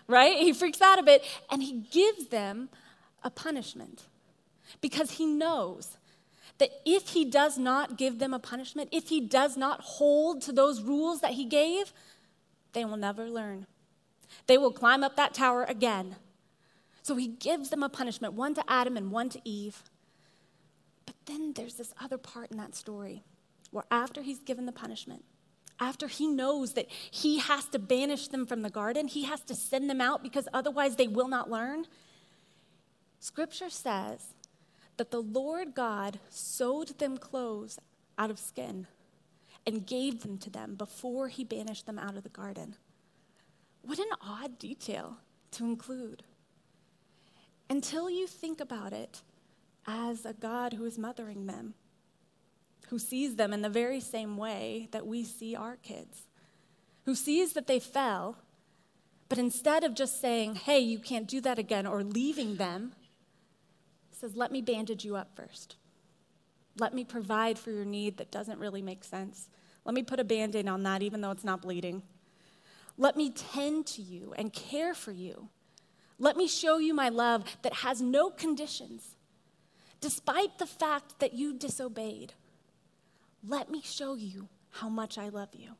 right? 0.08 0.38
He 0.38 0.54
freaks 0.54 0.82
out 0.82 1.00
a 1.00 1.04
bit 1.04 1.24
and 1.52 1.62
he 1.62 1.86
gives 1.92 2.28
them 2.28 2.70
a 3.22 3.30
punishment 3.30 4.04
because 4.82 5.12
he 5.12 5.26
knows 5.26 5.98
that 6.60 6.69
if 6.86 7.10
he 7.10 7.25
does 7.25 7.57
not 7.57 7.98
give 7.98 8.19
them 8.19 8.33
a 8.33 8.39
punishment, 8.39 8.89
if 8.91 9.10
he 9.10 9.19
does 9.19 9.57
not 9.57 9.81
hold 9.81 10.41
to 10.43 10.51
those 10.51 10.81
rules 10.81 11.22
that 11.22 11.33
he 11.33 11.45
gave, 11.45 11.93
they 12.74 12.86
will 12.86 12.98
never 12.98 13.29
learn. 13.29 13.67
They 14.48 14.57
will 14.57 14.72
climb 14.72 15.03
up 15.03 15.15
that 15.15 15.33
tower 15.33 15.63
again. 15.63 16.15
So 17.01 17.15
he 17.15 17.27
gives 17.27 17.69
them 17.69 17.83
a 17.83 17.89
punishment, 17.89 18.33
one 18.33 18.53
to 18.55 18.63
Adam 18.67 18.98
and 18.98 19.12
one 19.12 19.29
to 19.29 19.41
Eve. 19.43 19.83
But 21.05 21.15
then 21.25 21.53
there's 21.53 21.75
this 21.75 21.93
other 22.01 22.17
part 22.17 22.51
in 22.51 22.57
that 22.57 22.75
story 22.75 23.24
where 23.72 23.86
after 23.91 24.22
he's 24.22 24.39
given 24.39 24.65
the 24.65 24.72
punishment, 24.72 25.25
after 25.79 26.07
he 26.07 26.27
knows 26.27 26.74
that 26.74 26.89
he 26.89 27.39
has 27.39 27.65
to 27.65 27.79
banish 27.79 28.27
them 28.27 28.45
from 28.45 28.62
the 28.62 28.69
garden, 28.69 29.07
he 29.07 29.24
has 29.24 29.41
to 29.41 29.55
send 29.55 29.89
them 29.89 30.00
out 30.00 30.24
because 30.24 30.48
otherwise 30.53 30.95
they 30.95 31.07
will 31.07 31.27
not 31.27 31.50
learn. 31.50 31.88
Scripture 33.19 33.69
says 33.69 34.27
that 34.98 35.12
the 35.12 35.22
Lord 35.22 35.74
God 35.74 36.20
sewed 36.30 37.00
them 37.00 37.18
clothes 37.18 37.80
out 38.18 38.30
of 38.30 38.40
skin 38.40 38.88
and 39.66 39.88
gave 39.88 40.22
them 40.22 40.38
to 40.40 40.50
them 40.50 40.76
before 40.76 41.30
he 41.30 41.44
banished 41.44 41.86
them 41.86 41.98
out 41.98 42.16
of 42.16 42.24
the 42.24 42.30
garden. 42.30 42.76
What 43.82 44.00
an 44.00 44.10
odd 44.22 44.60
detail 44.60 45.18
to 45.52 45.66
include. 45.66 46.24
Until 47.70 48.10
you 48.10 48.28
think 48.28 48.60
about 48.60 48.94
it 48.94 49.22
as 49.88 50.26
a 50.26 50.34
God 50.34 50.74
who 50.74 50.86
is 50.86 50.98
mothering 50.98 51.48
them, 51.48 51.74
who 52.90 53.00
sees 53.00 53.36
them 53.36 53.54
in 53.54 53.62
the 53.62 53.70
very 53.70 54.00
same 54.00 54.38
way 54.38 54.90
that 54.92 55.08
we 55.08 55.24
see 55.24 55.56
our 55.56 55.78
kids, 55.78 56.28
who 57.06 57.16
sees 57.16 57.54
that 57.54 57.68
they 57.68 57.80
fell, 57.80 58.38
but 59.30 59.38
instead 59.38 59.84
of 59.84 59.96
just 59.96 60.22
saying, 60.22 60.56
hey, 60.56 60.80
you 60.80 61.00
can't 61.00 61.28
do 61.28 61.42
that 61.42 61.58
again, 61.58 61.88
or 61.88 62.04
leaving 62.04 62.58
them, 62.58 62.94
says, 64.24 64.38
Let 64.38 64.53
me 64.53 64.62
bandage 64.62 65.03
you 65.03 65.18
up 65.18 65.36
first. 65.36 65.75
Let 66.80 66.94
me 66.94 67.03
provide 67.03 67.60
for 67.60 67.72
your 67.72 67.84
need 67.84 68.18
that 68.18 68.32
doesn't 68.32 68.58
really 68.58 68.82
make 68.82 69.03
sense. 69.03 69.50
Let 69.84 69.94
me 69.94 70.01
put 70.01 70.20
a 70.20 70.24
band 70.24 70.56
aid 70.56 70.68
on 70.70 70.84
that, 70.84 71.03
even 71.03 71.20
though 71.20 71.32
it's 71.32 71.44
not 71.44 71.62
bleeding. 71.62 72.03
Let 72.98 73.18
me 73.18 73.32
tend 73.32 73.86
to 73.88 74.01
you 74.01 74.34
and 74.38 74.53
care 74.53 74.94
for 74.94 75.12
you. 75.12 75.50
Let 76.20 76.38
me 76.38 76.48
show 76.48 76.77
you 76.77 76.94
my 76.94 77.10
love 77.10 77.44
that 77.63 77.74
has 77.74 78.01
no 78.01 78.30
conditions, 78.30 79.18
despite 80.00 80.58
the 80.58 80.65
fact 80.65 81.20
that 81.20 81.34
you 81.34 81.53
disobeyed. 81.53 82.32
Let 83.46 83.70
me 83.70 83.82
show 83.84 84.15
you 84.15 84.48
how 84.70 84.88
much 84.88 85.18
I 85.18 85.27
love 85.27 85.50
you. 85.51 85.72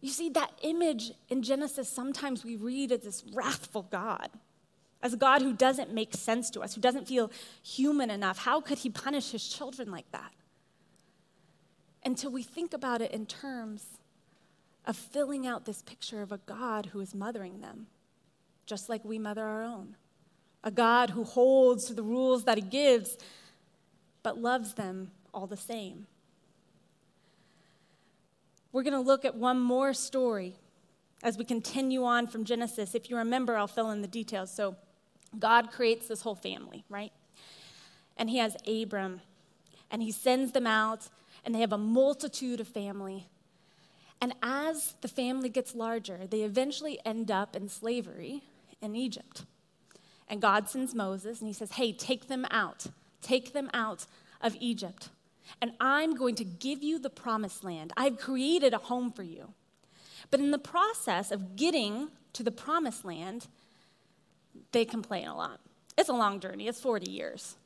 You 0.00 0.10
see, 0.10 0.30
that 0.30 0.52
image 0.62 1.12
in 1.28 1.42
Genesis, 1.42 1.88
sometimes 1.88 2.44
we 2.44 2.56
read 2.56 2.92
as 2.92 3.00
this 3.02 3.24
wrathful 3.34 3.82
God 3.82 4.30
as 5.06 5.12
a 5.12 5.16
God 5.16 5.40
who 5.40 5.52
doesn't 5.52 5.94
make 5.94 6.12
sense 6.14 6.50
to 6.50 6.60
us, 6.60 6.74
who 6.74 6.80
doesn't 6.80 7.06
feel 7.06 7.30
human 7.62 8.10
enough. 8.10 8.38
How 8.38 8.60
could 8.60 8.78
he 8.78 8.90
punish 8.90 9.30
his 9.30 9.46
children 9.46 9.88
like 9.88 10.10
that? 10.10 10.32
Until 12.04 12.32
we 12.32 12.42
think 12.42 12.74
about 12.74 13.00
it 13.00 13.12
in 13.12 13.24
terms 13.24 13.86
of 14.84 14.96
filling 14.96 15.46
out 15.46 15.64
this 15.64 15.82
picture 15.82 16.22
of 16.22 16.32
a 16.32 16.38
God 16.38 16.86
who 16.86 16.98
is 17.00 17.14
mothering 17.14 17.60
them, 17.60 17.86
just 18.66 18.88
like 18.88 19.04
we 19.04 19.16
mother 19.16 19.44
our 19.44 19.62
own. 19.62 19.94
A 20.64 20.72
God 20.72 21.10
who 21.10 21.22
holds 21.22 21.84
to 21.84 21.94
the 21.94 22.02
rules 22.02 22.42
that 22.42 22.58
he 22.58 22.62
gives, 22.62 23.16
but 24.24 24.38
loves 24.38 24.74
them 24.74 25.12
all 25.32 25.46
the 25.46 25.56
same. 25.56 26.08
We're 28.72 28.82
going 28.82 28.92
to 28.92 28.98
look 28.98 29.24
at 29.24 29.36
one 29.36 29.60
more 29.60 29.94
story 29.94 30.56
as 31.22 31.38
we 31.38 31.44
continue 31.44 32.02
on 32.04 32.26
from 32.26 32.44
Genesis. 32.44 32.96
If 32.96 33.08
you 33.08 33.16
remember, 33.16 33.56
I'll 33.56 33.68
fill 33.68 33.92
in 33.92 34.02
the 34.02 34.08
details. 34.08 34.52
So, 34.52 34.74
God 35.38 35.70
creates 35.70 36.08
this 36.08 36.22
whole 36.22 36.34
family, 36.34 36.84
right? 36.88 37.12
And 38.16 38.30
he 38.30 38.38
has 38.38 38.56
Abram, 38.66 39.20
and 39.90 40.02
he 40.02 40.12
sends 40.12 40.52
them 40.52 40.66
out, 40.66 41.08
and 41.44 41.54
they 41.54 41.60
have 41.60 41.72
a 41.72 41.78
multitude 41.78 42.60
of 42.60 42.68
family. 42.68 43.26
And 44.20 44.34
as 44.42 44.94
the 45.02 45.08
family 45.08 45.48
gets 45.48 45.74
larger, 45.74 46.26
they 46.28 46.42
eventually 46.42 46.98
end 47.04 47.30
up 47.30 47.54
in 47.54 47.68
slavery 47.68 48.42
in 48.80 48.96
Egypt. 48.96 49.44
And 50.28 50.40
God 50.40 50.68
sends 50.68 50.94
Moses, 50.94 51.40
and 51.40 51.48
he 51.48 51.52
says, 51.52 51.72
Hey, 51.72 51.92
take 51.92 52.28
them 52.28 52.46
out. 52.50 52.86
Take 53.22 53.52
them 53.52 53.70
out 53.72 54.06
of 54.40 54.56
Egypt. 54.60 55.10
And 55.60 55.72
I'm 55.80 56.14
going 56.14 56.34
to 56.36 56.44
give 56.44 56.82
you 56.82 56.98
the 56.98 57.10
promised 57.10 57.62
land. 57.62 57.92
I've 57.96 58.18
created 58.18 58.74
a 58.74 58.78
home 58.78 59.12
for 59.12 59.22
you. 59.22 59.52
But 60.30 60.40
in 60.40 60.50
the 60.50 60.58
process 60.58 61.30
of 61.30 61.56
getting 61.56 62.08
to 62.32 62.42
the 62.42 62.50
promised 62.50 63.04
land, 63.04 63.46
they 64.76 64.84
complain 64.84 65.26
a 65.26 65.34
lot. 65.34 65.58
It's 65.96 66.10
a 66.10 66.12
long 66.12 66.38
journey, 66.38 66.68
it's 66.68 66.80
40 66.80 67.10
years. 67.10 67.56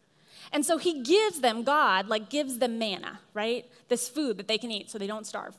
And 0.53 0.65
so 0.65 0.79
he 0.79 1.03
gives 1.03 1.41
them, 1.41 1.65
God, 1.65 2.09
like 2.09 2.31
gives 2.31 2.59
them 2.59 2.79
manna, 2.79 3.19
right? 3.35 3.67
This 3.89 4.09
food 4.09 4.37
that 4.39 4.47
they 4.47 4.59
can 4.59 4.71
eat 4.71 4.91
so 4.91 4.99
they 4.99 5.09
don't 5.09 5.27
starve. 5.27 5.55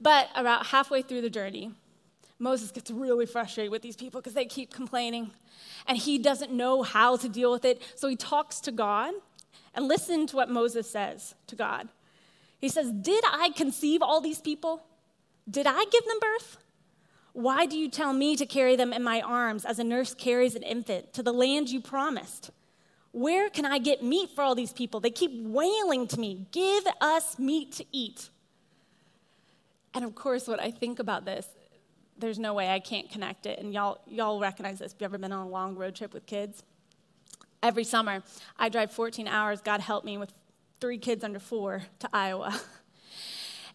But 0.00 0.28
about 0.36 0.66
halfway 0.66 1.02
through 1.02 1.22
the 1.22 1.30
journey, 1.30 1.72
Moses 2.38 2.70
gets 2.70 2.92
really 2.92 3.26
frustrated 3.26 3.72
with 3.72 3.82
these 3.82 3.96
people 3.96 4.20
because 4.20 4.34
they 4.34 4.44
keep 4.44 4.72
complaining 4.72 5.32
and 5.88 5.98
he 5.98 6.18
doesn't 6.18 6.52
know 6.52 6.84
how 6.84 7.16
to 7.16 7.28
deal 7.28 7.50
with 7.50 7.64
it. 7.64 7.82
So 7.96 8.08
he 8.08 8.14
talks 8.14 8.60
to 8.60 8.72
God 8.72 9.14
and 9.74 9.88
listen 9.88 10.28
to 10.28 10.36
what 10.36 10.48
Moses 10.48 10.88
says 10.88 11.34
to 11.48 11.56
God. 11.56 11.88
He 12.60 12.68
says, 12.68 12.92
Did 12.92 13.24
I 13.26 13.50
conceive 13.50 14.02
all 14.02 14.20
these 14.20 14.40
people? 14.40 14.84
Did 15.50 15.66
I 15.66 15.84
give 15.90 16.04
them 16.04 16.18
birth? 16.20 16.58
Why 17.38 17.66
do 17.66 17.78
you 17.78 17.88
tell 17.88 18.12
me 18.12 18.34
to 18.34 18.44
carry 18.44 18.74
them 18.74 18.92
in 18.92 19.04
my 19.04 19.20
arms 19.20 19.64
as 19.64 19.78
a 19.78 19.84
nurse 19.84 20.12
carries 20.12 20.56
an 20.56 20.64
infant 20.64 21.12
to 21.12 21.22
the 21.22 21.32
land 21.32 21.68
you 21.68 21.80
promised? 21.80 22.50
Where 23.12 23.48
can 23.48 23.64
I 23.64 23.78
get 23.78 24.02
meat 24.02 24.30
for 24.34 24.42
all 24.42 24.56
these 24.56 24.72
people? 24.72 24.98
They 24.98 25.10
keep 25.10 25.30
wailing 25.44 26.08
to 26.08 26.18
me, 26.18 26.48
Give 26.50 26.84
us 27.00 27.38
meat 27.38 27.70
to 27.74 27.84
eat. 27.92 28.30
And 29.94 30.04
of 30.04 30.16
course, 30.16 30.48
what 30.48 30.60
I 30.60 30.72
think 30.72 30.98
about 30.98 31.26
this, 31.26 31.46
there's 32.18 32.40
no 32.40 32.54
way 32.54 32.70
I 32.70 32.80
can't 32.80 33.08
connect 33.08 33.46
it. 33.46 33.60
And 33.60 33.72
y'all, 33.72 34.00
y'all 34.08 34.40
recognize 34.40 34.80
this. 34.80 34.90
Have 34.90 35.00
you 35.00 35.04
ever 35.04 35.16
been 35.16 35.30
on 35.30 35.46
a 35.46 35.48
long 35.48 35.76
road 35.76 35.94
trip 35.94 36.12
with 36.12 36.26
kids? 36.26 36.64
Every 37.62 37.84
summer, 37.84 38.24
I 38.58 38.68
drive 38.68 38.90
14 38.90 39.28
hours, 39.28 39.60
God 39.60 39.80
help 39.80 40.04
me, 40.04 40.18
with 40.18 40.32
three 40.80 40.98
kids 40.98 41.22
under 41.22 41.38
four 41.38 41.84
to 42.00 42.08
Iowa. 42.12 42.60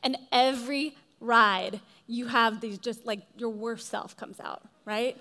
And 0.05 0.17
every 0.33 0.97
ride, 1.21 1.79
you 2.07 2.27
have 2.27 2.61
these 2.61 2.77
just 2.77 3.05
like 3.05 3.21
your 3.37 3.49
worst 3.49 3.89
self 3.89 4.15
comes 4.17 4.39
out, 4.39 4.63
right? 4.85 5.17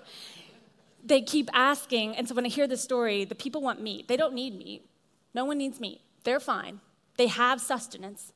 They 1.03 1.21
keep 1.21 1.49
asking, 1.53 2.15
and 2.15 2.27
so 2.27 2.35
when 2.35 2.45
I 2.45 2.49
hear 2.49 2.67
this 2.67 2.81
story, 2.81 3.25
the 3.25 3.35
people 3.35 3.61
want 3.61 3.81
meat. 3.81 4.07
They 4.07 4.17
don't 4.17 4.33
need 4.33 4.57
meat. 4.57 4.85
No 5.33 5.45
one 5.45 5.57
needs 5.57 5.79
meat. 5.79 6.01
They're 6.23 6.39
fine. 6.39 6.79
They 7.17 7.27
have 7.27 7.59
sustenance, 7.59 8.33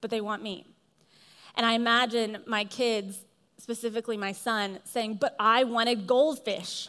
but 0.00 0.10
they 0.10 0.20
want 0.20 0.42
meat. 0.42 0.66
And 1.56 1.64
I 1.64 1.74
imagine 1.74 2.38
my 2.46 2.64
kids, 2.64 3.20
specifically 3.58 4.16
my 4.16 4.32
son, 4.32 4.80
saying, 4.84 5.14
But 5.14 5.34
I 5.38 5.64
wanted 5.64 6.06
goldfish. 6.06 6.88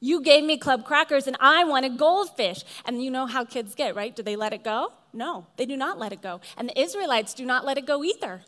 You 0.00 0.20
gave 0.20 0.44
me 0.44 0.58
club 0.58 0.84
crackers 0.84 1.26
and 1.26 1.36
I 1.40 1.64
wanted 1.64 1.96
goldfish. 1.96 2.64
And 2.84 3.02
you 3.02 3.10
know 3.10 3.26
how 3.26 3.44
kids 3.44 3.74
get, 3.74 3.96
right? 3.96 4.14
Do 4.14 4.22
they 4.22 4.36
let 4.36 4.52
it 4.52 4.62
go? 4.62 4.92
No, 5.12 5.46
they 5.56 5.64
do 5.64 5.76
not 5.76 5.98
let 5.98 6.12
it 6.12 6.20
go. 6.20 6.40
And 6.56 6.68
the 6.68 6.78
Israelites 6.78 7.32
do 7.34 7.46
not 7.46 7.64
let 7.64 7.78
it 7.78 7.86
go 7.86 8.04
either. 8.04 8.42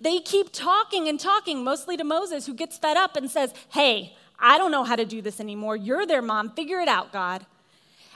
They 0.00 0.20
keep 0.20 0.52
talking 0.52 1.08
and 1.08 1.18
talking, 1.18 1.64
mostly 1.64 1.96
to 1.96 2.04
Moses, 2.04 2.46
who 2.46 2.54
gets 2.54 2.78
fed 2.78 2.96
up 2.96 3.16
and 3.16 3.30
says, 3.30 3.52
Hey, 3.70 4.14
I 4.38 4.58
don't 4.58 4.70
know 4.70 4.84
how 4.84 4.96
to 4.96 5.04
do 5.04 5.22
this 5.22 5.40
anymore. 5.40 5.76
You're 5.76 6.06
their 6.06 6.22
mom. 6.22 6.50
Figure 6.50 6.80
it 6.80 6.88
out, 6.88 7.12
God. 7.12 7.46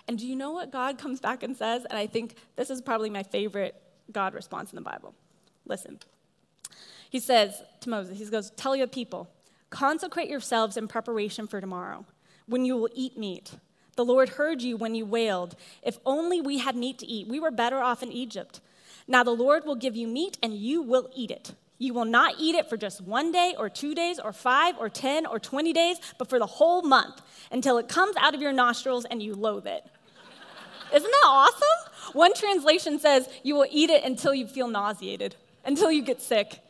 And 0.06 0.18
do 0.18 0.26
you 0.26 0.36
know 0.36 0.52
what 0.52 0.72
God 0.72 0.98
comes 0.98 1.20
back 1.20 1.42
and 1.42 1.56
says? 1.56 1.84
And 1.84 1.98
I 1.98 2.06
think 2.06 2.34
this 2.56 2.70
is 2.70 2.80
probably 2.80 3.10
my 3.10 3.22
favorite 3.22 3.74
God 4.10 4.34
response 4.34 4.72
in 4.72 4.76
the 4.76 4.82
Bible. 4.82 5.14
Listen. 5.66 5.98
He 7.10 7.20
says 7.20 7.62
to 7.80 7.90
Moses, 7.90 8.18
He 8.18 8.24
goes, 8.26 8.50
Tell 8.50 8.74
your 8.74 8.86
people, 8.86 9.28
consecrate 9.70 10.28
yourselves 10.28 10.76
in 10.76 10.88
preparation 10.88 11.46
for 11.46 11.60
tomorrow, 11.60 12.04
when 12.46 12.64
you 12.64 12.76
will 12.76 12.90
eat 12.94 13.18
meat. 13.18 13.52
The 13.96 14.04
Lord 14.04 14.30
heard 14.30 14.62
you 14.62 14.76
when 14.76 14.94
you 14.94 15.04
wailed. 15.04 15.56
If 15.82 15.98
only 16.06 16.40
we 16.40 16.58
had 16.58 16.76
meat 16.76 16.98
to 16.98 17.06
eat. 17.06 17.26
We 17.26 17.40
were 17.40 17.50
better 17.50 17.80
off 17.80 18.02
in 18.02 18.12
Egypt. 18.12 18.60
Now 19.08 19.24
the 19.24 19.32
Lord 19.32 19.64
will 19.64 19.74
give 19.74 19.96
you 19.96 20.06
meat 20.06 20.38
and 20.42 20.54
you 20.54 20.82
will 20.82 21.10
eat 21.16 21.32
it. 21.32 21.54
You 21.78 21.94
will 21.94 22.04
not 22.04 22.34
eat 22.38 22.54
it 22.54 22.68
for 22.68 22.76
just 22.76 23.00
one 23.00 23.32
day 23.32 23.54
or 23.58 23.68
two 23.68 23.94
days 23.94 24.20
or 24.20 24.32
five 24.32 24.76
or 24.78 24.88
10 24.88 25.26
or 25.26 25.38
20 25.38 25.72
days, 25.72 25.98
but 26.18 26.28
for 26.28 26.38
the 26.38 26.46
whole 26.46 26.82
month 26.82 27.22
until 27.50 27.78
it 27.78 27.88
comes 27.88 28.16
out 28.16 28.34
of 28.34 28.42
your 28.42 28.52
nostrils 28.52 29.04
and 29.04 29.22
you 29.22 29.34
loathe 29.34 29.66
it. 29.66 29.84
Isn't 30.94 31.10
that 31.10 31.26
awesome? 31.26 32.12
One 32.14 32.34
translation 32.34 32.98
says 32.98 33.28
you 33.42 33.54
will 33.54 33.66
eat 33.70 33.90
it 33.90 34.04
until 34.04 34.34
you 34.34 34.46
feel 34.46 34.68
nauseated. 34.68 35.36
until 35.68 35.92
you 35.92 36.02
get 36.02 36.20
sick. 36.20 36.60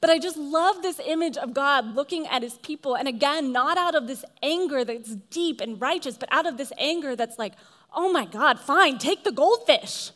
But 0.00 0.10
I 0.10 0.18
just 0.18 0.36
love 0.36 0.82
this 0.82 1.00
image 1.04 1.36
of 1.36 1.54
God 1.54 1.94
looking 1.94 2.26
at 2.26 2.42
his 2.42 2.54
people. 2.58 2.96
And 2.96 3.06
again, 3.06 3.52
not 3.52 3.78
out 3.78 3.94
of 3.94 4.06
this 4.06 4.24
anger 4.42 4.84
that's 4.84 5.14
deep 5.14 5.60
and 5.60 5.80
righteous, 5.80 6.18
but 6.18 6.28
out 6.32 6.46
of 6.46 6.56
this 6.56 6.72
anger 6.78 7.14
that's 7.14 7.38
like, 7.38 7.52
oh 7.94 8.10
my 8.10 8.24
God, 8.24 8.58
fine, 8.58 8.98
take 8.98 9.24
the 9.24 9.30
goldfish. 9.30 10.10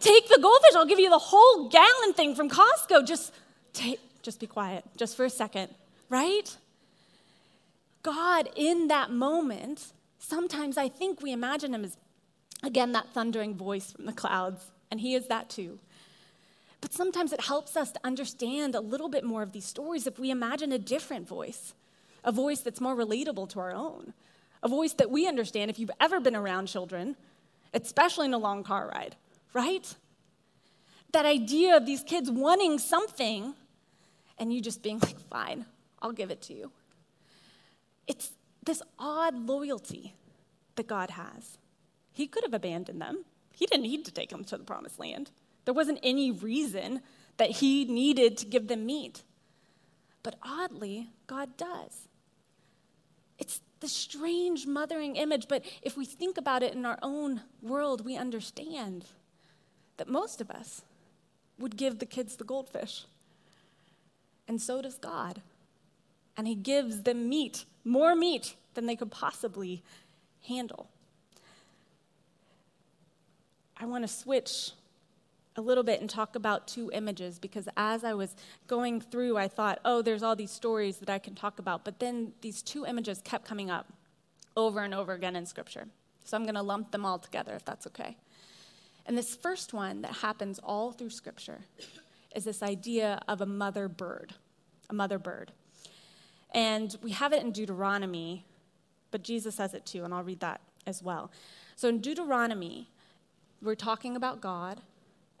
Take 0.00 0.28
the 0.28 0.38
goldfish. 0.40 0.74
I'll 0.74 0.86
give 0.86 0.98
you 0.98 1.10
the 1.10 1.18
whole 1.18 1.68
gallon 1.68 2.12
thing 2.14 2.34
from 2.34 2.48
Costco. 2.48 3.06
Just 3.06 3.32
take, 3.72 4.00
just 4.22 4.40
be 4.40 4.46
quiet, 4.46 4.84
just 4.96 5.16
for 5.16 5.24
a 5.24 5.30
second, 5.30 5.74
right? 6.08 6.56
God, 8.02 8.48
in 8.54 8.88
that 8.88 9.10
moment, 9.10 9.92
sometimes 10.18 10.76
I 10.76 10.88
think 10.88 11.22
we 11.22 11.32
imagine 11.32 11.74
him 11.74 11.84
as, 11.84 11.96
again, 12.62 12.92
that 12.92 13.08
thundering 13.12 13.54
voice 13.54 13.92
from 13.92 14.06
the 14.06 14.12
clouds, 14.12 14.70
and 14.90 15.00
he 15.00 15.14
is 15.14 15.26
that 15.28 15.50
too. 15.50 15.78
But 16.80 16.92
sometimes 16.92 17.32
it 17.32 17.40
helps 17.40 17.76
us 17.76 17.90
to 17.92 18.00
understand 18.04 18.74
a 18.74 18.80
little 18.80 19.08
bit 19.08 19.24
more 19.24 19.42
of 19.42 19.52
these 19.52 19.64
stories 19.64 20.06
if 20.06 20.18
we 20.18 20.30
imagine 20.30 20.70
a 20.72 20.78
different 20.78 21.26
voice, 21.26 21.74
a 22.22 22.30
voice 22.30 22.60
that's 22.60 22.80
more 22.80 22.94
relatable 22.94 23.48
to 23.50 23.60
our 23.60 23.72
own, 23.72 24.12
a 24.62 24.68
voice 24.68 24.92
that 24.94 25.10
we 25.10 25.26
understand 25.26 25.70
if 25.70 25.78
you've 25.78 25.90
ever 26.00 26.20
been 26.20 26.36
around 26.36 26.66
children, 26.66 27.16
especially 27.74 28.26
in 28.26 28.34
a 28.34 28.38
long 28.38 28.62
car 28.62 28.88
ride, 28.94 29.16
right? 29.56 29.94
That 31.12 31.24
idea 31.24 31.78
of 31.78 31.86
these 31.86 32.02
kids 32.02 32.30
wanting 32.30 32.78
something 32.78 33.54
and 34.38 34.52
you 34.52 34.60
just 34.60 34.82
being 34.82 34.98
like, 34.98 35.18
fine, 35.30 35.64
I'll 36.02 36.12
give 36.12 36.30
it 36.30 36.42
to 36.42 36.52
you. 36.52 36.70
It's 38.06 38.32
this 38.62 38.82
odd 38.98 39.34
loyalty 39.34 40.12
that 40.74 40.86
God 40.86 41.08
has. 41.08 41.56
He 42.12 42.26
could 42.26 42.44
have 42.44 42.52
abandoned 42.52 43.00
them, 43.00 43.24
He 43.54 43.64
didn't 43.64 43.84
need 43.84 44.04
to 44.04 44.12
take 44.12 44.28
them 44.28 44.44
to 44.44 44.58
the 44.58 44.64
promised 44.64 44.98
land. 44.98 45.30
There 45.64 45.74
wasn't 45.74 46.00
any 46.02 46.30
reason 46.30 47.00
that 47.38 47.50
he 47.50 47.86
needed 47.86 48.36
to 48.38 48.46
give 48.46 48.68
them 48.68 48.86
meat. 48.86 49.22
But 50.22 50.36
oddly, 50.42 51.08
God 51.26 51.56
does. 51.56 52.08
It's 53.38 53.60
the 53.80 53.88
strange 53.88 54.66
mothering 54.66 55.16
image, 55.16 55.48
but 55.48 55.64
if 55.82 55.96
we 55.96 56.04
think 56.04 56.38
about 56.38 56.62
it 56.62 56.74
in 56.74 56.86
our 56.86 56.98
own 57.02 57.42
world, 57.62 58.04
we 58.04 58.16
understand 58.16 59.06
that 59.96 60.08
most 60.08 60.40
of 60.40 60.50
us 60.50 60.82
would 61.58 61.76
give 61.76 61.98
the 61.98 62.06
kids 62.06 62.36
the 62.36 62.44
goldfish. 62.44 63.04
And 64.48 64.60
so 64.60 64.82
does 64.82 64.98
God. 64.98 65.42
And 66.36 66.46
He 66.46 66.54
gives 66.54 67.02
them 67.02 67.28
meat, 67.28 67.64
more 67.84 68.14
meat 68.14 68.54
than 68.74 68.86
they 68.86 68.96
could 68.96 69.10
possibly 69.10 69.82
handle. 70.46 70.88
I 73.78 73.86
want 73.86 74.04
to 74.04 74.08
switch 74.08 74.72
a 75.56 75.60
little 75.60 75.84
bit 75.84 76.00
and 76.00 76.08
talk 76.08 76.36
about 76.36 76.68
two 76.68 76.90
images 76.92 77.38
because 77.38 77.68
as 77.76 78.04
I 78.04 78.14
was 78.14 78.36
going 78.66 79.00
through, 79.00 79.36
I 79.36 79.48
thought, 79.48 79.80
oh, 79.84 80.02
there's 80.02 80.22
all 80.22 80.36
these 80.36 80.50
stories 80.50 80.98
that 80.98 81.10
I 81.10 81.18
can 81.18 81.34
talk 81.34 81.58
about. 81.58 81.84
But 81.84 81.98
then 81.98 82.32
these 82.42 82.62
two 82.62 82.84
images 82.86 83.20
kept 83.24 83.46
coming 83.46 83.70
up 83.70 83.92
over 84.56 84.80
and 84.80 84.94
over 84.94 85.12
again 85.12 85.36
in 85.36 85.46
Scripture. 85.46 85.88
So 86.24 86.36
I'm 86.36 86.42
going 86.42 86.54
to 86.54 86.62
lump 86.62 86.90
them 86.90 87.04
all 87.04 87.18
together 87.18 87.54
if 87.54 87.64
that's 87.64 87.86
okay. 87.86 88.16
And 89.06 89.16
this 89.16 89.34
first 89.34 89.72
one 89.72 90.02
that 90.02 90.16
happens 90.16 90.58
all 90.58 90.92
through 90.92 91.10
Scripture 91.10 91.60
is 92.34 92.44
this 92.44 92.62
idea 92.62 93.20
of 93.28 93.40
a 93.40 93.46
mother 93.46 93.88
bird, 93.88 94.34
a 94.90 94.94
mother 94.94 95.18
bird. 95.18 95.52
And 96.52 96.96
we 97.02 97.12
have 97.12 97.32
it 97.32 97.42
in 97.42 97.52
Deuteronomy, 97.52 98.44
but 99.10 99.22
Jesus 99.22 99.54
says 99.54 99.74
it 99.74 99.86
too, 99.86 100.04
and 100.04 100.12
I'll 100.12 100.24
read 100.24 100.40
that 100.40 100.60
as 100.86 101.02
well. 101.02 101.30
So 101.76 101.88
in 101.88 102.00
Deuteronomy, 102.00 102.90
we're 103.62 103.74
talking 103.74 104.16
about 104.16 104.40
God 104.40 104.80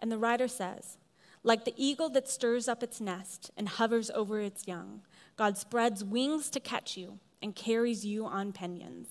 and 0.00 0.10
the 0.12 0.18
writer 0.18 0.48
says, 0.48 0.98
like 1.42 1.64
the 1.64 1.74
eagle 1.76 2.08
that 2.10 2.28
stirs 2.28 2.68
up 2.68 2.82
its 2.82 3.00
nest 3.00 3.50
and 3.56 3.68
hovers 3.68 4.10
over 4.10 4.40
its 4.40 4.66
young, 4.66 5.02
God 5.36 5.56
spreads 5.56 6.04
wings 6.04 6.50
to 6.50 6.60
catch 6.60 6.96
you 6.96 7.18
and 7.42 7.54
carries 7.54 8.04
you 8.04 8.26
on 8.26 8.52
pinions. 8.52 9.08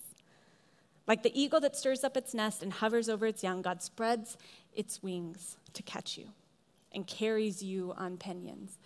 Like 1.07 1.23
the 1.23 1.39
eagle 1.39 1.59
that 1.59 1.75
stirs 1.75 2.03
up 2.03 2.17
its 2.17 2.33
nest 2.33 2.63
and 2.63 2.73
hovers 2.73 3.09
over 3.09 3.27
its 3.27 3.43
young, 3.43 3.61
God 3.61 3.81
spreads 3.81 4.37
its 4.73 5.03
wings 5.03 5.57
to 5.73 5.83
catch 5.83 6.17
you 6.17 6.29
and 6.91 7.05
carries 7.05 7.61
you 7.61 7.93
on 7.97 8.17
pinions. 8.17 8.77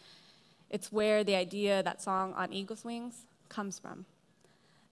It's 0.69 0.91
where 0.91 1.23
the 1.23 1.35
idea, 1.35 1.81
that 1.83 2.01
song 2.01 2.33
on 2.33 2.51
eagle's 2.51 2.83
wings, 2.83 3.25
comes 3.47 3.79
from. 3.79 4.05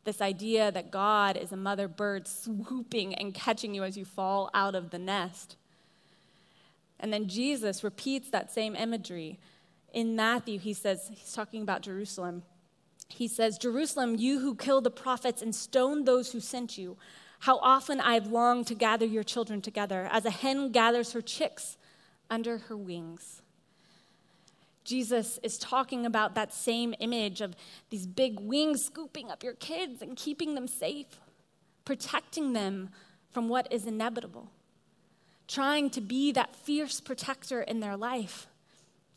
This 0.06 0.22
idea 0.22 0.72
that 0.72 0.90
God 0.90 1.36
is 1.36 1.52
a 1.52 1.58
mother 1.58 1.88
bird 1.88 2.28
swooping 2.28 3.14
and 3.16 3.34
catching 3.34 3.74
you 3.76 3.84
as 3.84 3.98
you 3.98 4.06
fall 4.06 4.50
out 4.54 4.74
of 4.74 4.90
the 4.90 5.00
nest. 5.00 5.58
And 7.00 7.12
then 7.12 7.28
Jesus 7.28 7.84
repeats 7.84 8.30
that 8.30 8.52
same 8.52 8.76
imagery. 8.76 9.38
In 9.94 10.16
Matthew, 10.16 10.60
he 10.60 10.74
says, 10.74 11.10
he's 11.12 11.34
talking 11.34 11.62
about 11.62 11.82
Jerusalem. 11.82 12.44
He 13.08 13.28
says, 13.28 13.58
Jerusalem, 13.58 14.16
you 14.16 14.40
who 14.40 14.56
killed 14.56 14.84
the 14.84 14.92
prophets 14.92 15.42
and 15.42 15.56
stoned 15.56 16.06
those 16.06 16.32
who 16.32 16.40
sent 16.40 16.78
you, 16.78 16.98
how 17.40 17.58
often 17.60 18.02
I 18.02 18.16
have 18.16 18.28
longed 18.28 18.68
to 18.68 18.76
gather 18.76 19.06
your 19.06 19.24
children 19.24 19.62
together, 19.62 20.08
as 20.12 20.26
a 20.26 20.32
hen 20.32 20.72
gathers 20.72 21.14
her 21.14 21.22
chicks 21.22 21.78
under 22.30 22.58
her 22.58 22.76
wings. 22.76 23.42
Jesus 24.84 25.40
is 25.44 25.58
talking 25.58 26.06
about 26.06 26.36
that 26.36 26.54
same 26.54 26.96
image 27.00 27.42
of 27.42 27.56
these 27.90 28.08
big 28.08 28.40
wings 28.40 28.84
scooping 28.84 29.30
up 29.30 29.44
your 29.44 29.54
kids 29.54 30.02
and 30.02 30.16
keeping 30.16 30.56
them 30.56 30.68
safe, 30.68 31.20
protecting 31.86 32.54
them 32.54 32.90
from 33.32 33.50
what 33.50 33.72
is 33.72 33.86
inevitable 33.86 34.50
trying 35.48 35.90
to 35.92 36.02
be 36.02 36.32
that 36.34 36.56
fierce 36.56 37.00
protector 37.00 37.62
in 37.62 37.80
their 37.80 37.98
life. 37.98 38.48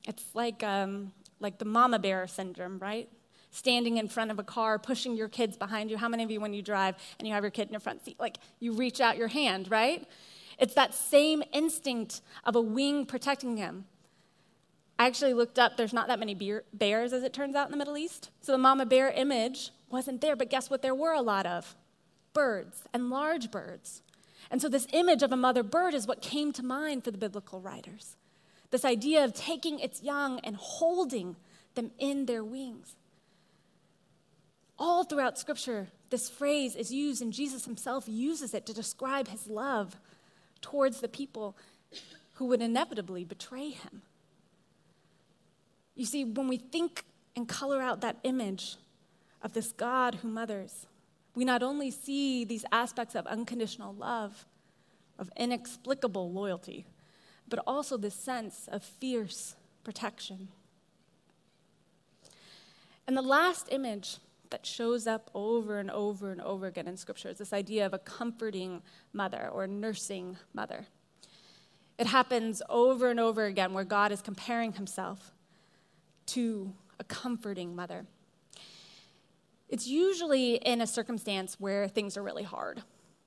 It's 0.06 0.24
like, 0.34 0.62
um, 0.62 1.12
like 1.40 1.58
the 1.58 1.64
mama 1.64 1.98
bear 1.98 2.26
syndrome, 2.26 2.78
right? 2.78 3.08
Standing 3.50 3.96
in 3.96 4.08
front 4.08 4.30
of 4.30 4.38
a 4.38 4.44
car, 4.44 4.78
pushing 4.78 5.16
your 5.16 5.28
kids 5.28 5.56
behind 5.56 5.90
you. 5.90 5.96
How 5.96 6.08
many 6.08 6.22
of 6.22 6.30
you, 6.30 6.40
when 6.40 6.54
you 6.54 6.62
drive 6.62 6.94
and 7.18 7.26
you 7.26 7.34
have 7.34 7.42
your 7.42 7.50
kid 7.50 7.66
in 7.66 7.72
your 7.72 7.80
front 7.80 8.04
seat, 8.04 8.18
like 8.20 8.38
you 8.60 8.72
reach 8.72 9.00
out 9.00 9.16
your 9.16 9.28
hand, 9.28 9.70
right? 9.70 10.06
It's 10.58 10.74
that 10.74 10.94
same 10.94 11.42
instinct 11.52 12.20
of 12.44 12.54
a 12.54 12.60
wing 12.60 13.06
protecting 13.06 13.56
him. 13.56 13.86
I 14.98 15.06
actually 15.06 15.32
looked 15.32 15.58
up, 15.58 15.78
there's 15.78 15.94
not 15.94 16.08
that 16.08 16.18
many 16.18 16.34
bear, 16.34 16.64
bears, 16.74 17.14
as 17.14 17.22
it 17.22 17.32
turns 17.32 17.56
out, 17.56 17.66
in 17.66 17.72
the 17.72 17.78
Middle 17.78 17.96
East. 17.96 18.30
So 18.42 18.52
the 18.52 18.58
mama 18.58 18.84
bear 18.84 19.10
image 19.10 19.70
wasn't 19.88 20.20
there, 20.20 20.36
but 20.36 20.50
guess 20.50 20.68
what 20.68 20.82
there 20.82 20.94
were 20.94 21.14
a 21.14 21.22
lot 21.22 21.46
of? 21.46 21.74
Birds, 22.34 22.84
and 22.92 23.08
large 23.08 23.50
birds. 23.50 24.02
And 24.50 24.60
so, 24.60 24.68
this 24.68 24.86
image 24.92 25.22
of 25.22 25.32
a 25.32 25.36
mother 25.36 25.62
bird 25.62 25.94
is 25.94 26.06
what 26.06 26.22
came 26.22 26.52
to 26.52 26.62
mind 26.62 27.04
for 27.04 27.10
the 27.10 27.18
biblical 27.18 27.60
writers. 27.60 28.16
This 28.70 28.84
idea 28.84 29.24
of 29.24 29.32
taking 29.32 29.78
its 29.80 30.02
young 30.02 30.38
and 30.40 30.56
holding 30.56 31.36
them 31.74 31.92
in 31.98 32.26
their 32.26 32.44
wings. 32.44 32.96
All 34.80 35.04
throughout 35.04 35.38
Scripture, 35.38 35.88
this 36.08 36.30
phrase 36.30 36.74
is 36.74 36.90
used, 36.90 37.20
and 37.20 37.34
Jesus 37.34 37.66
himself 37.66 38.04
uses 38.08 38.54
it 38.54 38.64
to 38.64 38.72
describe 38.72 39.28
his 39.28 39.46
love 39.46 40.00
towards 40.62 41.00
the 41.00 41.08
people 41.08 41.54
who 42.34 42.46
would 42.46 42.62
inevitably 42.62 43.22
betray 43.22 43.68
him. 43.68 44.00
You 45.94 46.06
see, 46.06 46.24
when 46.24 46.48
we 46.48 46.56
think 46.56 47.04
and 47.36 47.46
color 47.46 47.82
out 47.82 48.00
that 48.00 48.16
image 48.22 48.76
of 49.42 49.52
this 49.52 49.70
God 49.70 50.16
who 50.16 50.28
mothers, 50.28 50.86
we 51.34 51.44
not 51.44 51.62
only 51.62 51.90
see 51.90 52.46
these 52.46 52.64
aspects 52.72 53.14
of 53.14 53.26
unconditional 53.26 53.92
love, 53.92 54.46
of 55.18 55.30
inexplicable 55.36 56.32
loyalty, 56.32 56.86
but 57.46 57.62
also 57.66 57.98
this 57.98 58.14
sense 58.14 58.66
of 58.72 58.82
fierce 58.82 59.56
protection. 59.84 60.48
And 63.06 63.14
the 63.14 63.22
last 63.22 63.68
image 63.70 64.16
that 64.50 64.66
shows 64.66 65.06
up 65.06 65.30
over 65.34 65.78
and 65.78 65.90
over 65.90 66.30
and 66.30 66.40
over 66.40 66.66
again 66.66 66.88
in 66.88 66.96
Scripture 66.96 67.28
is 67.28 67.38
this 67.38 67.52
idea 67.52 67.86
of 67.86 67.94
a 67.94 67.98
comforting 67.98 68.82
mother 69.12 69.48
or 69.52 69.66
nursing 69.66 70.36
mother. 70.52 70.86
It 71.98 72.06
happens 72.06 72.62
over 72.68 73.10
and 73.10 73.20
over 73.20 73.44
again 73.44 73.72
where 73.72 73.84
God 73.84 74.12
is 74.12 74.22
comparing 74.22 74.72
himself 74.72 75.32
to 76.26 76.72
a 76.98 77.04
comforting 77.04 77.76
mother. 77.76 78.06
It's 79.68 79.86
usually 79.86 80.54
in 80.54 80.80
a 80.80 80.86
circumstance 80.86 81.60
where 81.60 81.86
things 81.88 82.16
are 82.16 82.22
really 82.22 82.42
hard, 82.42 82.82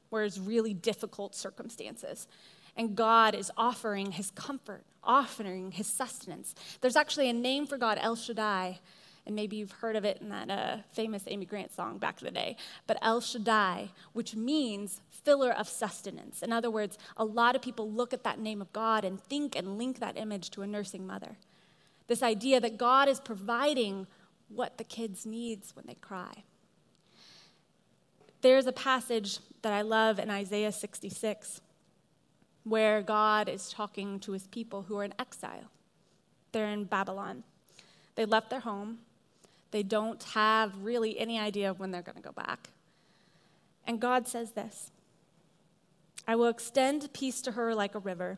where 0.09 0.23
it's 0.23 0.38
really 0.38 0.73
difficult 0.73 1.36
circumstances. 1.36 2.27
And 2.75 2.95
God 2.95 3.36
is 3.36 3.51
offering 3.55 4.12
his 4.12 4.31
comfort, 4.31 4.83
offering 5.03 5.71
his 5.71 5.88
sustenance. 5.88 6.55
There's 6.81 6.95
actually 6.95 7.29
a 7.29 7.33
name 7.33 7.67
for 7.67 7.77
God, 7.77 7.97
El 8.01 8.15
Shaddai, 8.15 8.79
and 9.25 9.36
maybe 9.36 9.55
you've 9.55 9.71
heard 9.71 9.95
of 9.95 10.03
it 10.03 10.19
in 10.21 10.29
that 10.29 10.49
uh, 10.49 10.77
famous 10.91 11.23
Amy 11.27 11.45
Grant 11.45 11.73
song 11.73 11.97
back 11.97 12.21
in 12.21 12.25
the 12.25 12.31
day. 12.31 12.57
But 12.88 12.97
El 13.01 13.21
Shaddai, 13.21 13.89
which 14.12 14.36
means 14.36 15.01
filler 15.09 15.51
of 15.51 15.69
sustenance. 15.69 16.41
In 16.41 16.51
other 16.51 16.69
words, 16.69 16.97
a 17.15 17.23
lot 17.23 17.55
of 17.55 17.62
people 17.62 17.89
look 17.89 18.13
at 18.13 18.23
that 18.23 18.39
name 18.39 18.62
of 18.62 18.73
God 18.73 19.05
and 19.05 19.21
think 19.21 19.55
and 19.55 19.77
link 19.77 19.99
that 19.99 20.17
image 20.17 20.49
to 20.51 20.62
a 20.62 20.67
nursing 20.67 21.07
mother. 21.07 21.38
This 22.07 22.21
idea 22.21 22.59
that 22.59 22.77
God 22.77 23.07
is 23.07 23.21
providing 23.21 24.07
what 24.49 24.77
the 24.77 24.83
kids 24.83 25.25
needs 25.25 25.75
when 25.75 25.86
they 25.88 25.95
cry. 25.95 26.43
There's 28.41 28.67
a 28.67 28.73
passage 28.73 29.39
that 29.62 29.71
I 29.71 29.81
love 29.81 30.19
in 30.19 30.29
Isaiah 30.29 30.73
66 30.73 31.62
where 32.65 33.01
God 33.01 33.47
is 33.47 33.69
talking 33.69 34.19
to 34.19 34.33
his 34.33 34.47
people 34.47 34.83
who 34.83 34.97
are 34.97 35.03
in 35.03 35.13
exile. 35.17 35.71
They're 36.51 36.67
in 36.67 36.83
Babylon. 36.83 37.43
They 38.15 38.25
left 38.25 38.49
their 38.49 38.59
home. 38.59 38.99
They 39.73 39.81
don't 39.81 40.21
have 40.36 40.83
really 40.83 41.17
any 41.17 41.39
idea 41.39 41.71
of 41.71 41.79
when 41.79 41.89
they're 41.89 42.03
going 42.03 42.15
to 42.15 42.21
go 42.21 42.31
back. 42.31 42.69
And 43.88 43.99
God 43.99 44.27
says 44.27 44.51
this 44.51 44.91
I 46.27 46.36
will 46.36 46.47
extend 46.47 47.12
peace 47.12 47.41
to 47.41 47.53
her 47.53 47.73
like 47.73 47.95
a 47.95 47.99
river, 47.99 48.38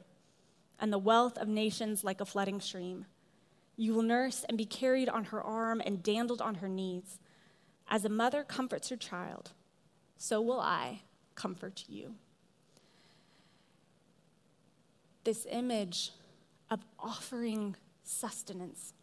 and 0.80 0.94
the 0.94 0.98
wealth 0.98 1.38
of 1.38 1.50
nations 1.50 2.06
like 2.06 2.22
a 2.22 2.26
flooding 2.26 2.62
stream. 2.62 3.06
You 3.76 3.94
will 3.94 4.02
nurse 4.02 4.46
and 4.48 4.58
be 4.58 4.64
carried 4.64 5.10
on 5.10 5.26
her 5.26 5.44
arm 5.44 5.82
and 5.86 6.02
dandled 6.02 6.42
on 6.42 6.56
her 6.56 6.70
knees. 6.70 7.20
As 7.90 8.06
a 8.06 8.10
mother 8.10 8.46
comforts 8.46 8.88
her 8.88 8.96
child, 8.96 9.52
so 10.18 10.40
will 10.42 10.62
I 10.62 11.02
comfort 11.36 11.84
you. 11.90 12.16
This 15.26 15.46
image 15.52 16.12
of 16.72 16.86
offering 16.98 17.76
sustenance, 18.06 18.94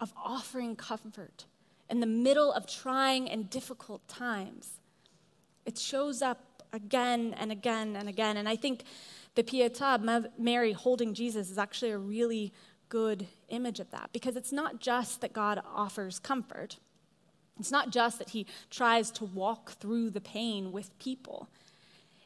of 0.00 0.12
offering 0.16 0.74
comfort 0.74 1.44
in 1.90 2.00
the 2.00 2.06
middle 2.06 2.52
of 2.52 2.66
trying 2.66 3.30
and 3.30 3.48
difficult 3.48 4.06
times, 4.08 4.80
it 5.64 5.78
shows 5.78 6.22
up 6.22 6.62
again 6.72 7.34
and 7.38 7.50
again 7.50 7.96
and 7.96 8.08
again. 8.08 8.36
And 8.36 8.48
I 8.48 8.56
think 8.56 8.84
the 9.34 9.42
Pietà, 9.42 10.28
Mary 10.38 10.72
holding 10.72 11.14
Jesus, 11.14 11.50
is 11.50 11.58
actually 11.58 11.90
a 11.90 11.98
really 11.98 12.52
good 12.88 13.26
image 13.48 13.80
of 13.80 13.90
that 13.90 14.10
because 14.12 14.36
it's 14.36 14.52
not 14.52 14.80
just 14.80 15.20
that 15.20 15.32
God 15.32 15.60
offers 15.74 16.18
comfort. 16.18 16.78
It's 17.58 17.70
not 17.70 17.90
just 17.90 18.18
that 18.18 18.30
he 18.30 18.46
tries 18.70 19.10
to 19.12 19.24
walk 19.24 19.72
through 19.72 20.10
the 20.10 20.20
pain 20.20 20.72
with 20.72 20.96
people. 20.98 21.48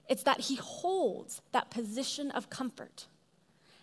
It's 0.09 0.23
that 0.25 0.41
he 0.41 0.57
holds 0.57 1.41
that 1.53 1.71
position 1.71 2.31
of 2.31 2.51
comfort 2.51 3.07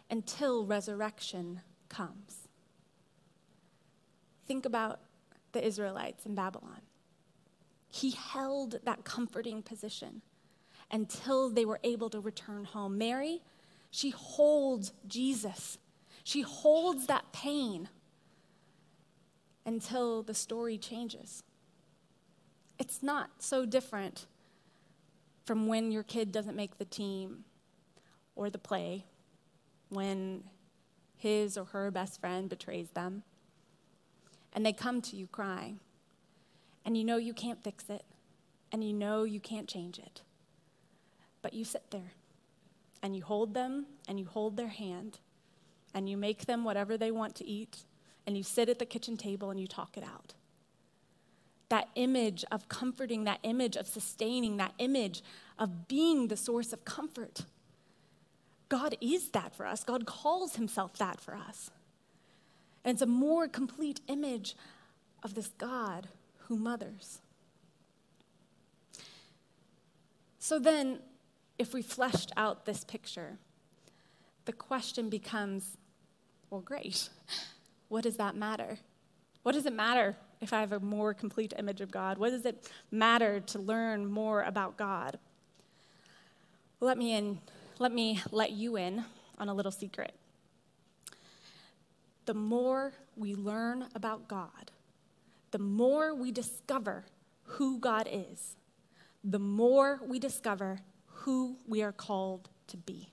until 0.09 0.65
resurrection 0.65 1.61
comes. 1.87 2.47
Think 4.45 4.65
about 4.65 4.99
the 5.51 5.65
Israelites 5.65 6.25
in 6.25 6.35
Babylon. 6.35 6.81
He 7.87 8.11
held 8.11 8.79
that 8.83 9.03
comforting 9.03 9.61
position 9.61 10.21
until 10.91 11.49
they 11.49 11.65
were 11.65 11.79
able 11.83 12.09
to 12.11 12.19
return 12.19 12.65
home. 12.65 12.97
Mary, 12.97 13.41
she 13.91 14.11
holds 14.11 14.93
Jesus. 15.07 15.77
She 16.23 16.41
holds 16.41 17.07
that 17.07 17.31
pain 17.31 17.89
until 19.65 20.23
the 20.23 20.33
story 20.33 20.77
changes. 20.77 21.43
It's 22.77 23.03
not 23.03 23.29
so 23.39 23.65
different 23.65 24.25
from 25.45 25.67
when 25.67 25.91
your 25.91 26.03
kid 26.03 26.31
doesn't 26.31 26.55
make 26.55 26.77
the 26.77 26.85
team 26.85 27.43
or 28.35 28.49
the 28.49 28.57
play, 28.57 29.05
when 29.89 30.43
his 31.17 31.57
or 31.57 31.65
her 31.65 31.91
best 31.91 32.21
friend 32.21 32.47
betrays 32.49 32.91
them, 32.91 33.23
and 34.53 34.65
they 34.65 34.73
come 34.73 35.01
to 35.01 35.15
you 35.15 35.27
crying, 35.27 35.79
and 36.85 36.97
you 36.97 37.03
know 37.03 37.17
you 37.17 37.33
can't 37.33 37.63
fix 37.63 37.85
it, 37.89 38.03
and 38.71 38.83
you 38.83 38.93
know 38.93 39.23
you 39.23 39.39
can't 39.39 39.67
change 39.67 39.99
it. 39.99 40.21
But 41.41 41.53
you 41.53 41.63
sit 41.63 41.91
there 41.91 42.13
and 43.01 43.15
you 43.15 43.23
hold 43.23 43.53
them 43.53 43.85
and 44.07 44.19
you 44.19 44.25
hold 44.25 44.57
their 44.57 44.67
hand 44.67 45.19
and 45.93 46.09
you 46.09 46.17
make 46.17 46.45
them 46.45 46.63
whatever 46.63 46.97
they 46.97 47.11
want 47.11 47.35
to 47.35 47.47
eat 47.47 47.85
and 48.27 48.37
you 48.37 48.43
sit 48.43 48.69
at 48.69 48.79
the 48.79 48.85
kitchen 48.85 49.17
table 49.17 49.49
and 49.49 49.59
you 49.59 49.67
talk 49.67 49.97
it 49.97 50.03
out. 50.03 50.33
That 51.69 51.87
image 51.95 52.43
of 52.51 52.67
comforting, 52.67 53.23
that 53.23 53.39
image 53.43 53.75
of 53.75 53.87
sustaining, 53.87 54.57
that 54.57 54.73
image 54.79 55.23
of 55.57 55.87
being 55.87 56.27
the 56.27 56.37
source 56.37 56.73
of 56.73 56.83
comfort. 56.83 57.45
God 58.67 58.95
is 59.01 59.29
that 59.29 59.55
for 59.55 59.65
us. 59.65 59.83
God 59.83 60.05
calls 60.05 60.55
himself 60.55 60.97
that 60.97 61.19
for 61.19 61.35
us. 61.35 61.71
And 62.89 62.95
it's 62.95 63.03
a 63.03 63.05
more 63.05 63.47
complete 63.47 64.01
image 64.07 64.55
of 65.21 65.35
this 65.35 65.49
God 65.59 66.07
who 66.47 66.57
mothers. 66.57 67.19
So 70.39 70.57
then, 70.57 70.97
if 71.59 71.71
we 71.71 71.83
fleshed 71.83 72.31
out 72.35 72.65
this 72.65 72.83
picture, 72.83 73.37
the 74.45 74.53
question 74.53 75.07
becomes 75.07 75.77
well, 76.49 76.61
great. 76.61 77.09
What 77.89 78.03
does 78.03 78.17
that 78.17 78.35
matter? 78.35 78.79
What 79.43 79.53
does 79.53 79.67
it 79.67 79.73
matter 79.73 80.15
if 80.41 80.51
I 80.51 80.59
have 80.59 80.71
a 80.71 80.79
more 80.79 81.13
complete 81.13 81.53
image 81.59 81.81
of 81.81 81.91
God? 81.91 82.17
What 82.17 82.31
does 82.31 82.45
it 82.45 82.71
matter 82.89 83.39
to 83.39 83.59
learn 83.59 84.05
more 84.07 84.41
about 84.43 84.77
God? 84.77 85.19
Let 86.79 86.97
me 86.97 87.13
in, 87.13 87.39
let 87.77 87.91
me 87.91 88.21
let 88.31 88.51
you 88.51 88.77
in 88.77 89.05
on 89.37 89.47
a 89.47 89.53
little 89.53 89.71
secret. 89.71 90.18
The 92.29 92.35
more 92.35 92.93
we 93.15 93.33
learn 93.33 93.87
about 93.95 94.27
God, 94.27 94.69
the 95.49 95.57
more 95.57 96.13
we 96.13 96.31
discover 96.31 97.05
who 97.41 97.79
God 97.79 98.07
is, 98.07 98.55
the 99.23 99.39
more 99.39 99.99
we 100.05 100.19
discover 100.19 100.81
who 101.07 101.57
we 101.67 101.81
are 101.81 101.91
called 101.91 102.49
to 102.67 102.77
be. 102.77 103.09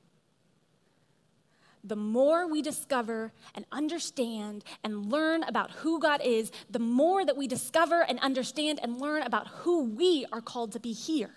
The 1.82 1.96
more 1.96 2.46
we 2.46 2.60
discover 2.60 3.32
and 3.54 3.64
understand 3.72 4.64
and 4.84 5.10
learn 5.10 5.44
about 5.44 5.70
who 5.70 5.98
God 5.98 6.20
is, 6.22 6.52
the 6.68 6.78
more 6.78 7.24
that 7.24 7.38
we 7.38 7.46
discover 7.46 8.02
and 8.02 8.20
understand 8.20 8.80
and 8.82 9.00
learn 9.00 9.22
about 9.22 9.48
who 9.48 9.84
we 9.84 10.26
are 10.30 10.42
called 10.42 10.72
to 10.72 10.78
be 10.78 10.92
here. 10.92 11.32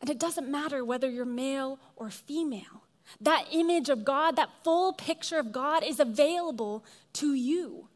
And 0.00 0.08
it 0.08 0.18
doesn't 0.18 0.50
matter 0.50 0.82
whether 0.82 1.10
you're 1.10 1.26
male 1.26 1.78
or 1.94 2.08
female. 2.08 2.85
That 3.20 3.46
image 3.52 3.88
of 3.88 4.04
God, 4.04 4.36
that 4.36 4.50
full 4.64 4.92
picture 4.92 5.38
of 5.38 5.52
God 5.52 5.82
is 5.82 6.00
available 6.00 6.84
to 7.14 7.34
you. 7.34 7.88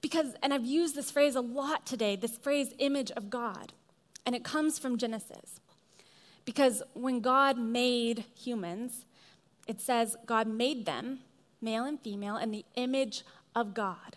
Because, 0.00 0.34
and 0.42 0.52
I've 0.52 0.66
used 0.66 0.94
this 0.94 1.10
phrase 1.10 1.34
a 1.34 1.40
lot 1.40 1.86
today, 1.86 2.16
this 2.16 2.36
phrase, 2.36 2.74
image 2.78 3.10
of 3.12 3.30
God. 3.30 3.72
And 4.26 4.34
it 4.34 4.44
comes 4.44 4.78
from 4.78 4.98
Genesis. 4.98 5.60
Because 6.44 6.82
when 6.92 7.20
God 7.20 7.58
made 7.58 8.24
humans, 8.34 9.06
it 9.66 9.80
says 9.80 10.16
God 10.26 10.46
made 10.46 10.84
them, 10.84 11.20
male 11.60 11.84
and 11.84 11.98
female, 11.98 12.36
in 12.36 12.50
the 12.50 12.64
image 12.74 13.24
of 13.54 13.72
God. 13.74 14.16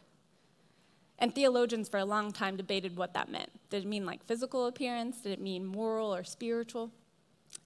And 1.20 1.34
theologians 1.34 1.90
for 1.90 1.98
a 1.98 2.06
long 2.06 2.32
time 2.32 2.58
debated 2.58 2.96
what 2.96 3.14
that 3.14 3.32
meant. 3.32 3.50
Did 3.70 3.84
it 3.84 3.88
mean 3.88 4.06
like 4.06 4.26
physical 4.26 4.68
appearance? 4.68 5.22
Did 5.22 5.32
it 5.32 5.42
mean 5.42 5.66
moral 5.66 6.14
or 6.14 6.24
spiritual? 6.24 6.92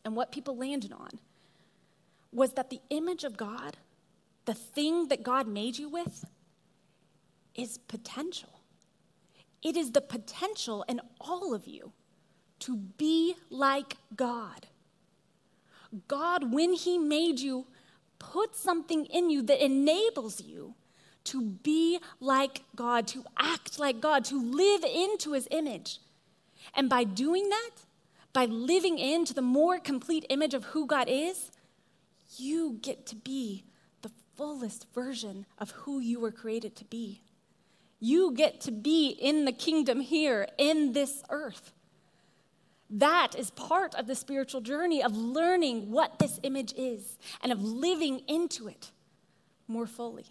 And 0.05 0.15
what 0.15 0.31
people 0.31 0.55
landed 0.55 0.93
on 0.93 1.19
was 2.31 2.53
that 2.53 2.69
the 2.69 2.81
image 2.89 3.23
of 3.23 3.37
God, 3.37 3.77
the 4.45 4.53
thing 4.53 5.07
that 5.09 5.23
God 5.23 5.47
made 5.47 5.77
you 5.77 5.89
with, 5.89 6.25
is 7.55 7.77
potential. 7.77 8.61
It 9.61 9.77
is 9.77 9.91
the 9.91 10.01
potential 10.01 10.83
in 10.87 11.01
all 11.19 11.53
of 11.53 11.67
you 11.67 11.91
to 12.59 12.77
be 12.77 13.35
like 13.49 13.97
God. 14.15 14.67
God, 16.07 16.53
when 16.53 16.73
He 16.73 16.97
made 16.97 17.39
you, 17.39 17.67
put 18.17 18.55
something 18.55 19.05
in 19.05 19.29
you 19.29 19.41
that 19.43 19.63
enables 19.63 20.41
you 20.41 20.75
to 21.25 21.41
be 21.41 21.99
like 22.19 22.63
God, 22.75 23.07
to 23.07 23.23
act 23.37 23.77
like 23.77 23.99
God, 23.99 24.23
to 24.25 24.41
live 24.41 24.83
into 24.83 25.33
His 25.33 25.47
image. 25.51 25.99
And 26.75 26.89
by 26.89 27.03
doing 27.03 27.49
that, 27.49 27.71
by 28.33 28.45
living 28.45 28.97
into 28.97 29.33
the 29.33 29.41
more 29.41 29.79
complete 29.79 30.25
image 30.29 30.53
of 30.53 30.65
who 30.65 30.87
God 30.87 31.07
is, 31.09 31.51
you 32.37 32.79
get 32.81 33.05
to 33.07 33.15
be 33.15 33.63
the 34.01 34.11
fullest 34.35 34.87
version 34.93 35.45
of 35.57 35.71
who 35.71 35.99
you 35.99 36.19
were 36.19 36.31
created 36.31 36.75
to 36.77 36.85
be. 36.85 37.21
You 37.99 38.33
get 38.33 38.61
to 38.61 38.71
be 38.71 39.09
in 39.09 39.45
the 39.45 39.51
kingdom 39.51 39.99
here, 39.99 40.47
in 40.57 40.93
this 40.93 41.23
earth. 41.29 41.71
That 42.89 43.35
is 43.37 43.51
part 43.51 43.95
of 43.95 44.07
the 44.07 44.15
spiritual 44.15 44.61
journey 44.61 45.01
of 45.01 45.15
learning 45.15 45.91
what 45.91 46.19
this 46.19 46.39
image 46.43 46.73
is 46.75 47.17
and 47.41 47.51
of 47.51 47.63
living 47.63 48.21
into 48.27 48.67
it 48.67 48.91
more 49.67 49.87
fully. 49.87 50.25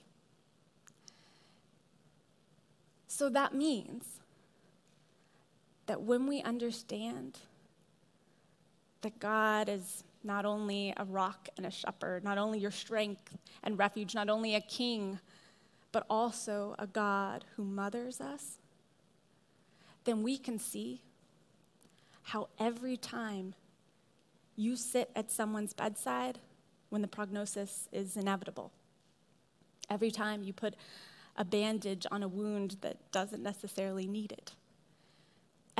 So 3.06 3.28
that 3.30 3.54
means 3.54 4.04
that 5.86 6.02
when 6.02 6.26
we 6.26 6.42
understand 6.42 7.38
that 9.00 9.18
God 9.18 9.68
is 9.68 10.04
not 10.22 10.44
only 10.44 10.92
a 10.96 11.04
rock 11.04 11.48
and 11.56 11.66
a 11.66 11.70
shepherd, 11.70 12.24
not 12.24 12.38
only 12.38 12.58
your 12.58 12.70
strength 12.70 13.36
and 13.62 13.78
refuge, 13.78 14.14
not 14.14 14.28
only 14.28 14.54
a 14.54 14.60
king, 14.60 15.18
but 15.92 16.04
also 16.08 16.74
a 16.78 16.86
God 16.86 17.44
who 17.56 17.64
mothers 17.64 18.20
us, 18.20 18.58
then 20.04 20.22
we 20.22 20.38
can 20.38 20.58
see 20.58 21.02
how 22.22 22.48
every 22.58 22.96
time 22.96 23.54
you 24.56 24.76
sit 24.76 25.10
at 25.16 25.30
someone's 25.30 25.72
bedside 25.72 26.38
when 26.90 27.02
the 27.02 27.08
prognosis 27.08 27.88
is 27.92 28.16
inevitable, 28.16 28.72
every 29.88 30.10
time 30.10 30.42
you 30.42 30.52
put 30.52 30.74
a 31.36 31.44
bandage 31.44 32.06
on 32.10 32.22
a 32.22 32.28
wound 32.28 32.76
that 32.82 33.10
doesn't 33.12 33.42
necessarily 33.42 34.06
need 34.06 34.32
it, 34.32 34.52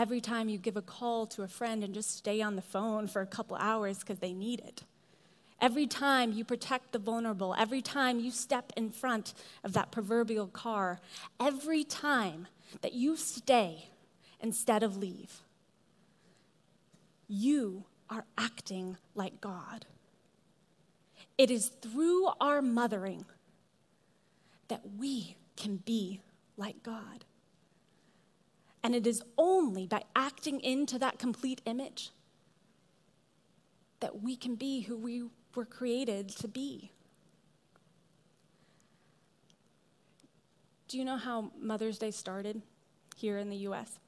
every 0.00 0.20
time 0.20 0.48
you 0.48 0.58
give 0.58 0.76
a 0.76 0.82
call 0.82 1.26
to 1.26 1.42
a 1.42 1.48
friend 1.48 1.84
and 1.84 1.94
just 1.94 2.16
stay 2.16 2.40
on 2.40 2.56
the 2.56 2.62
phone 2.62 3.06
for 3.06 3.22
a 3.22 3.26
couple 3.26 3.56
hours 3.56 3.98
because 3.98 4.18
they 4.18 4.32
need 4.32 4.60
it, 4.60 4.82
Every 5.60 5.86
time 5.86 6.32
you 6.32 6.42
protect 6.42 6.92
the 6.92 6.98
vulnerable, 6.98 7.54
every 7.58 7.82
time 7.82 8.18
you 8.18 8.30
step 8.30 8.72
in 8.76 8.90
front 8.90 9.34
of 9.62 9.74
that 9.74 9.90
proverbial 9.90 10.46
car, 10.46 11.00
every 11.38 11.84
time 11.84 12.48
that 12.80 12.94
you 12.94 13.14
stay 13.14 13.90
instead 14.40 14.82
of 14.82 14.96
leave, 14.96 15.42
you 17.28 17.84
are 18.08 18.24
acting 18.38 18.96
like 19.14 19.40
God. 19.40 19.84
It 21.36 21.50
is 21.50 21.68
through 21.68 22.28
our 22.40 22.62
mothering 22.62 23.26
that 24.68 24.80
we 24.98 25.36
can 25.56 25.76
be 25.76 26.22
like 26.56 26.82
God. 26.82 27.24
And 28.82 28.94
it 28.94 29.06
is 29.06 29.22
only 29.36 29.86
by 29.86 30.04
acting 30.16 30.60
into 30.60 30.98
that 30.98 31.18
complete 31.18 31.60
image 31.66 32.10
that 34.00 34.22
we 34.22 34.36
can 34.36 34.54
be 34.54 34.80
who 34.80 34.96
we 34.96 35.24
were 35.54 35.66
created 35.66 36.28
to 36.28 36.48
be. 36.48 36.90
Do 40.88 40.98
you 40.98 41.04
know 41.04 41.18
how 41.18 41.52
Mother's 41.60 41.98
Day 41.98 42.10
started 42.10 42.62
here 43.16 43.38
in 43.38 43.50
the 43.50 43.56
US? 43.58 43.98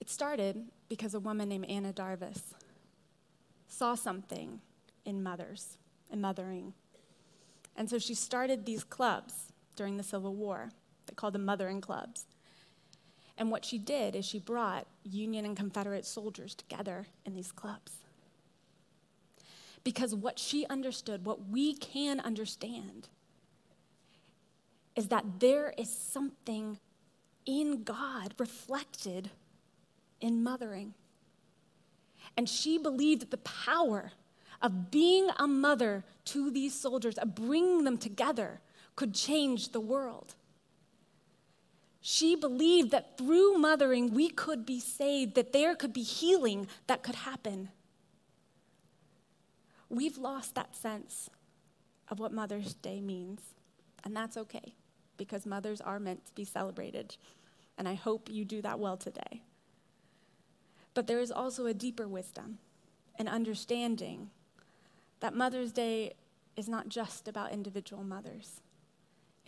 It 0.00 0.10
started 0.10 0.64
because 0.88 1.14
a 1.14 1.20
woman 1.20 1.48
named 1.48 1.66
Anna 1.66 1.92
Jarvis 1.92 2.54
saw 3.68 3.94
something 3.94 4.60
in 5.04 5.22
mothers 5.22 5.78
and 6.10 6.20
mothering. 6.20 6.72
And 7.76 7.88
so 7.88 7.98
she 7.98 8.14
started 8.14 8.66
these 8.66 8.82
clubs 8.82 9.52
during 9.76 9.96
the 9.96 10.02
Civil 10.02 10.34
War. 10.34 10.70
They 11.06 11.14
called 11.14 11.34
them 11.34 11.44
mothering 11.44 11.80
clubs. 11.80 12.26
And 13.40 13.50
what 13.50 13.64
she 13.64 13.78
did 13.78 14.14
is 14.14 14.26
she 14.26 14.38
brought 14.38 14.86
Union 15.02 15.46
and 15.46 15.56
Confederate 15.56 16.04
soldiers 16.04 16.54
together 16.54 17.06
in 17.24 17.34
these 17.34 17.50
clubs. 17.50 17.92
Because 19.82 20.14
what 20.14 20.38
she 20.38 20.66
understood, 20.66 21.24
what 21.24 21.48
we 21.48 21.74
can 21.74 22.20
understand, 22.20 23.08
is 24.94 25.08
that 25.08 25.40
there 25.40 25.72
is 25.78 25.90
something 25.90 26.78
in 27.46 27.82
God 27.82 28.34
reflected 28.36 29.30
in 30.20 30.42
mothering. 30.42 30.92
And 32.36 32.46
she 32.46 32.76
believed 32.76 33.22
that 33.22 33.30
the 33.30 33.38
power 33.38 34.12
of 34.60 34.90
being 34.90 35.28
a 35.38 35.46
mother 35.46 36.04
to 36.26 36.50
these 36.50 36.74
soldiers, 36.74 37.16
of 37.16 37.34
bringing 37.34 37.84
them 37.84 37.96
together, 37.96 38.60
could 38.96 39.14
change 39.14 39.70
the 39.70 39.80
world. 39.80 40.34
She 42.00 42.34
believed 42.34 42.90
that 42.92 43.18
through 43.18 43.58
mothering, 43.58 44.14
we 44.14 44.30
could 44.30 44.64
be 44.64 44.80
saved, 44.80 45.34
that 45.34 45.52
there 45.52 45.74
could 45.74 45.92
be 45.92 46.02
healing 46.02 46.66
that 46.86 47.02
could 47.02 47.16
happen. 47.16 47.68
We've 49.88 50.16
lost 50.16 50.54
that 50.54 50.74
sense 50.74 51.28
of 52.08 52.18
what 52.18 52.32
Mother's 52.32 52.74
Day 52.74 53.00
means, 53.00 53.40
and 54.02 54.16
that's 54.16 54.36
okay 54.36 54.74
because 55.16 55.44
mothers 55.44 55.82
are 55.82 56.00
meant 56.00 56.24
to 56.24 56.34
be 56.34 56.44
celebrated, 56.44 57.16
and 57.76 57.86
I 57.86 57.94
hope 57.94 58.30
you 58.30 58.46
do 58.46 58.62
that 58.62 58.78
well 58.78 58.96
today. 58.96 59.42
But 60.94 61.06
there 61.06 61.20
is 61.20 61.30
also 61.30 61.66
a 61.66 61.74
deeper 61.74 62.08
wisdom 62.08 62.58
and 63.16 63.28
understanding 63.28 64.30
that 65.20 65.34
Mother's 65.34 65.72
Day 65.72 66.14
is 66.56 66.68
not 66.68 66.88
just 66.88 67.28
about 67.28 67.52
individual 67.52 68.02
mothers. 68.02 68.62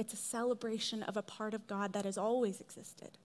It's 0.02 0.14
a 0.14 0.16
celebration 0.16 1.04
of 1.04 1.16
a 1.16 1.22
part 1.22 1.54
of 1.54 1.68
God 1.68 1.92
that 1.92 2.04
has 2.04 2.18
always 2.18 2.60
existed 2.60 3.18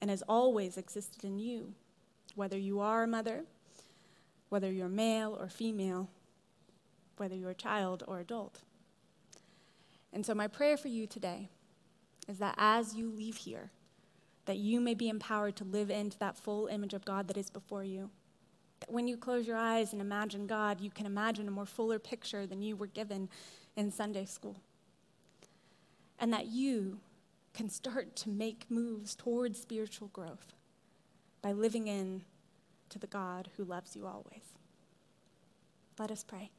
and 0.00 0.10
has 0.10 0.22
always 0.28 0.78
existed 0.78 1.24
in 1.24 1.40
you, 1.40 1.74
whether 2.36 2.56
you 2.56 2.78
are 2.78 3.02
a 3.02 3.08
mother, 3.08 3.42
whether 4.48 4.70
you're 4.70 4.88
male 4.88 5.36
or 5.36 5.48
female, 5.48 6.08
whether 7.16 7.34
you're 7.34 7.50
a 7.50 7.54
child 7.56 8.04
or 8.06 8.20
adult. 8.20 8.60
And 10.12 10.24
so, 10.24 10.36
my 10.36 10.46
prayer 10.46 10.76
for 10.76 10.86
you 10.86 11.08
today 11.08 11.48
is 12.28 12.38
that 12.38 12.54
as 12.58 12.94
you 12.94 13.10
leave 13.10 13.38
here, 13.38 13.72
that 14.44 14.58
you 14.58 14.80
may 14.80 14.94
be 14.94 15.08
empowered 15.08 15.56
to 15.56 15.64
live 15.64 15.90
into 15.90 16.16
that 16.20 16.36
full 16.36 16.68
image 16.68 16.94
of 16.94 17.04
God 17.04 17.26
that 17.26 17.36
is 17.36 17.50
before 17.50 17.82
you. 17.82 18.10
That 18.78 18.92
when 18.92 19.08
you 19.08 19.16
close 19.16 19.48
your 19.48 19.56
eyes 19.56 19.92
and 19.92 20.00
imagine 20.00 20.46
God, 20.46 20.80
you 20.80 20.90
can 20.90 21.06
imagine 21.06 21.48
a 21.48 21.50
more 21.50 21.66
fuller 21.66 21.98
picture 21.98 22.46
than 22.46 22.62
you 22.62 22.76
were 22.76 22.86
given 22.86 23.28
in 23.74 23.90
Sunday 23.90 24.26
school 24.26 24.60
and 26.18 26.32
that 26.32 26.46
you 26.46 26.98
can 27.52 27.68
start 27.68 28.16
to 28.16 28.28
make 28.28 28.66
moves 28.70 29.14
towards 29.14 29.60
spiritual 29.60 30.08
growth 30.08 30.54
by 31.40 31.52
living 31.52 31.86
in 31.86 32.22
to 32.88 32.98
the 32.98 33.06
God 33.06 33.50
who 33.56 33.64
loves 33.64 33.94
you 33.94 34.06
always. 34.06 34.54
Let 35.98 36.10
us 36.10 36.24
pray. 36.24 36.50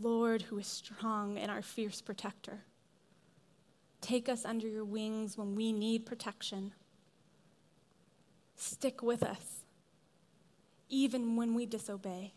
Lord, 0.00 0.42
who 0.42 0.58
is 0.58 0.66
strong 0.66 1.38
and 1.38 1.50
our 1.50 1.62
fierce 1.62 2.00
protector, 2.00 2.64
take 4.00 4.28
us 4.28 4.44
under 4.44 4.66
your 4.66 4.84
wings 4.84 5.36
when 5.36 5.54
we 5.54 5.72
need 5.72 6.06
protection. 6.06 6.72
Stick 8.56 9.02
with 9.02 9.22
us, 9.22 9.64
even 10.88 11.36
when 11.36 11.54
we 11.54 11.66
disobey. 11.66 12.32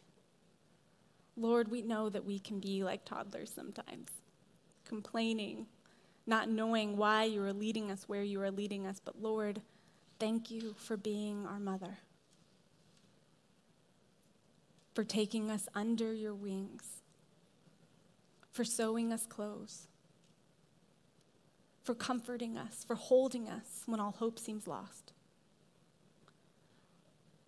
Lord, 1.37 1.69
we 1.69 1.81
know 1.81 2.09
that 2.09 2.25
we 2.25 2.39
can 2.39 2.59
be 2.59 2.83
like 2.83 3.03
toddlers 3.03 3.51
sometimes, 3.53 4.09
complaining, 4.85 5.67
not 6.25 6.49
knowing 6.49 6.95
why 6.95 7.25
you 7.25 7.43
are 7.43 7.53
leading 7.53 7.91
us 7.91 8.07
where 8.07 8.23
you 8.23 8.41
are 8.41 8.51
leading 8.51 8.87
us. 8.87 9.01
But 9.03 9.21
Lord, 9.21 9.61
thank 10.17 10.49
you 10.49 10.75
for 10.77 10.95
being 10.95 11.45
our 11.45 11.59
mother, 11.59 11.97
for 14.93 15.03
taking 15.03 15.51
us 15.51 15.67
under 15.75 16.13
your 16.13 16.33
wings, 16.33 17.01
for 18.51 18.63
sewing 18.63 19.11
us 19.11 19.25
clothes, 19.25 19.87
for 21.83 21.93
comforting 21.93 22.57
us, 22.57 22.85
for 22.87 22.95
holding 22.95 23.49
us 23.49 23.83
when 23.85 23.99
all 23.99 24.15
hope 24.17 24.39
seems 24.39 24.67
lost. 24.67 25.11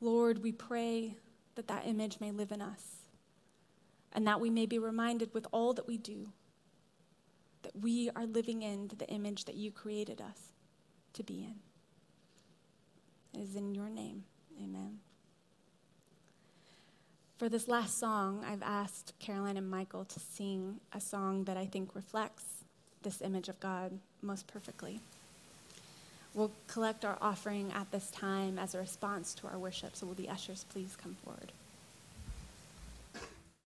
Lord, 0.01 0.43
we 0.43 0.51
pray 0.51 1.15
that 1.55 1.69
that 1.69 1.87
image 1.87 2.19
may 2.19 2.31
live 2.31 2.51
in 2.51 2.61
us 2.61 2.96
and 4.13 4.25
that 4.27 4.39
we 4.39 4.49
may 4.49 4.65
be 4.65 4.79
reminded 4.79 5.33
with 5.33 5.47
all 5.51 5.73
that 5.73 5.87
we 5.87 5.97
do 5.97 6.29
that 7.63 7.81
we 7.81 8.09
are 8.15 8.25
living 8.25 8.61
into 8.61 8.95
the 8.95 9.07
image 9.07 9.45
that 9.45 9.55
you 9.55 9.71
created 9.71 10.21
us 10.21 10.53
to 11.13 11.23
be 11.23 11.39
in. 11.39 11.55
It 13.33 13.43
is 13.43 13.55
in 13.55 13.75
your 13.75 13.89
name. 13.89 14.23
Amen. 14.63 14.99
For 17.37 17.49
this 17.49 17.67
last 17.67 17.99
song, 17.99 18.43
I've 18.49 18.63
asked 18.63 19.13
Caroline 19.19 19.57
and 19.57 19.69
Michael 19.69 20.05
to 20.05 20.19
sing 20.19 20.79
a 20.93 20.99
song 20.99 21.43
that 21.43 21.57
I 21.57 21.65
think 21.65 21.93
reflects 21.93 22.45
this 23.03 23.21
image 23.21 23.47
of 23.47 23.59
God 23.59 23.99
most 24.21 24.47
perfectly. 24.47 25.01
We'll 26.33 26.51
collect 26.67 27.05
our 27.05 27.17
offering 27.21 27.71
at 27.73 27.91
this 27.91 28.09
time 28.11 28.57
as 28.57 28.73
a 28.73 28.79
response 28.79 29.33
to 29.35 29.47
our 29.47 29.57
worship, 29.57 29.95
so 29.95 30.07
will 30.07 30.13
the 30.13 30.29
ushers 30.29 30.65
please 30.69 30.97
come 31.01 31.15
forward? 31.23 31.51